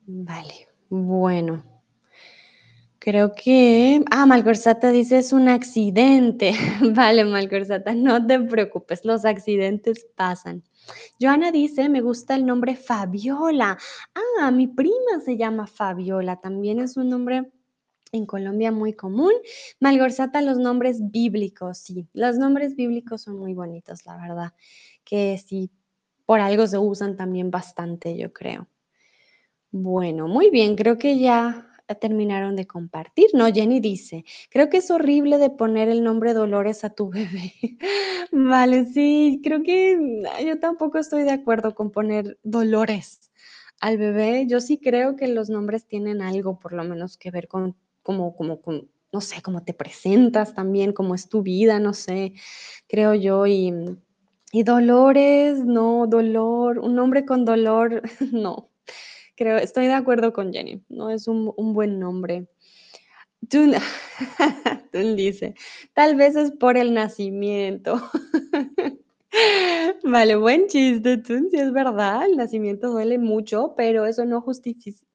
[0.06, 1.62] Vale, bueno.
[2.98, 4.02] Creo que...
[4.10, 6.52] Ah, Malgorzata dice es un accidente.
[6.94, 10.64] vale, Malgorzata, no te preocupes, los accidentes pasan.
[11.20, 13.78] Joana dice, me gusta el nombre Fabiola.
[14.14, 17.50] Ah, mi prima se llama Fabiola, también es un nombre
[18.12, 19.32] en Colombia muy común.
[19.80, 24.52] Malgorzata, los nombres bíblicos, sí, los nombres bíblicos son muy bonitos, la verdad,
[25.04, 25.70] que sí,
[26.26, 28.68] por algo se usan también bastante, yo creo.
[29.72, 33.28] Bueno, muy bien, creo que ya terminaron de compartir.
[33.34, 37.52] No, Jenny dice, creo que es horrible de poner el nombre Dolores a tu bebé.
[38.32, 43.30] vale, sí, creo que yo tampoco estoy de acuerdo con poner Dolores
[43.80, 44.46] al bebé.
[44.46, 48.34] Yo sí creo que los nombres tienen algo por lo menos que ver con como,
[48.36, 48.60] como,
[49.12, 52.34] no sé, cómo te presentas también, cómo es tu vida, no sé,
[52.88, 53.72] creo yo, y,
[54.52, 58.69] y dolores, no, dolor, un nombre con dolor, no,
[59.40, 62.46] creo, estoy de acuerdo con Jenny, no es un, un buen nombre.
[63.48, 63.72] Tú
[64.92, 65.54] dice,
[65.94, 68.02] tal vez es por el nacimiento.
[70.04, 74.44] Vale, buen chiste, tú, sí es verdad, el nacimiento duele mucho, pero eso no,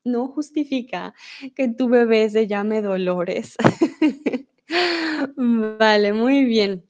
[0.05, 1.13] no justifica
[1.55, 3.55] que tu bebé se llame Dolores.
[5.37, 6.83] Vale, muy bien.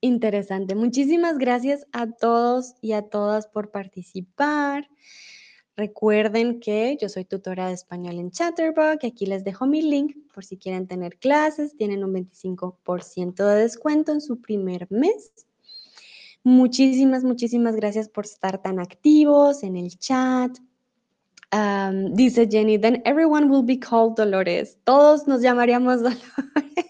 [0.00, 0.74] Interesante.
[0.74, 4.88] Muchísimas gracias a todos y a todas por participar.
[5.76, 9.04] Recuerden que yo soy tutora de español en Chatterbox.
[9.04, 11.76] Aquí les dejo mi link por si quieren tener clases.
[11.76, 15.32] Tienen un 25% de descuento en su primer mes.
[16.44, 20.58] Muchísimas, muchísimas gracias por estar tan activos en el chat.
[22.10, 24.78] dice Jenny, then everyone will be called Dolores.
[24.84, 26.82] Todos nos llamaríamos Dolores.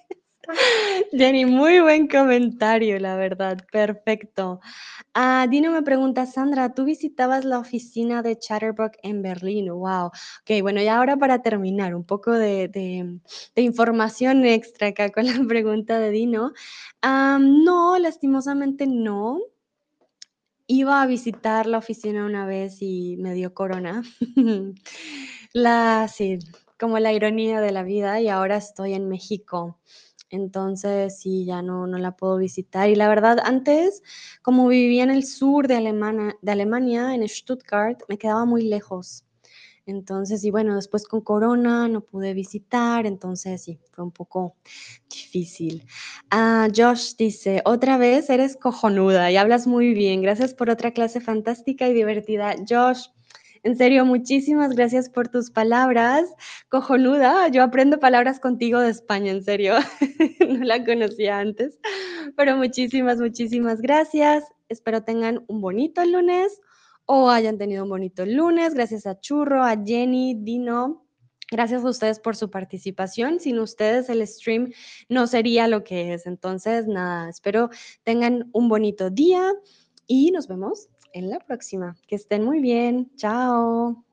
[1.13, 3.65] Jenny, muy buen comentario, la verdad.
[3.71, 4.61] Perfecto.
[5.15, 9.71] Ah, Dino me pregunta, Sandra, ¿tú visitabas la oficina de Chatterbox en Berlín?
[9.71, 10.07] Wow.
[10.07, 13.21] Ok, bueno, y ahora para terminar, un poco de,
[13.57, 16.53] información extra acá con la pregunta de Dino.
[17.03, 19.39] no, lastimosamente no.
[20.67, 24.03] Iba a visitar la oficina una vez y me dio corona.
[25.53, 26.39] la, sí,
[26.81, 29.79] como la ironía de la vida y ahora estoy en México.
[30.33, 32.89] Entonces, sí, ya no, no la puedo visitar.
[32.89, 34.03] Y la verdad, antes,
[34.41, 39.25] como vivía en el sur de Alemania, de Alemania, en Stuttgart, me quedaba muy lejos.
[39.85, 44.55] Entonces, y bueno, después con corona no pude visitar, entonces sí, fue un poco
[45.11, 45.85] difícil.
[46.31, 50.23] Ah, Josh dice, otra vez eres cojonuda y hablas muy bien.
[50.23, 52.55] Gracias por otra clase fantástica y divertida.
[52.67, 53.09] Josh,
[53.65, 56.29] en serio, muchísimas gracias por tus palabras.
[56.69, 59.75] Cojonuda, yo aprendo palabras contigo de España, en serio.
[60.49, 61.79] no la conocía antes,
[62.37, 64.45] pero muchísimas, muchísimas gracias.
[64.69, 66.61] Espero tengan un bonito lunes
[67.07, 68.75] o hayan tenido un bonito lunes.
[68.75, 71.07] Gracias a Churro, a Jenny, Dino.
[71.49, 73.39] Gracias a ustedes por su participación.
[73.39, 74.73] Sin ustedes el stream
[75.09, 76.27] no sería lo que es.
[76.27, 77.71] Entonces, nada, espero
[78.03, 79.53] tengan un bonito día
[80.09, 81.97] y nos vemos en la próxima.
[82.07, 83.11] Que estén muy bien.
[83.17, 84.05] Chao.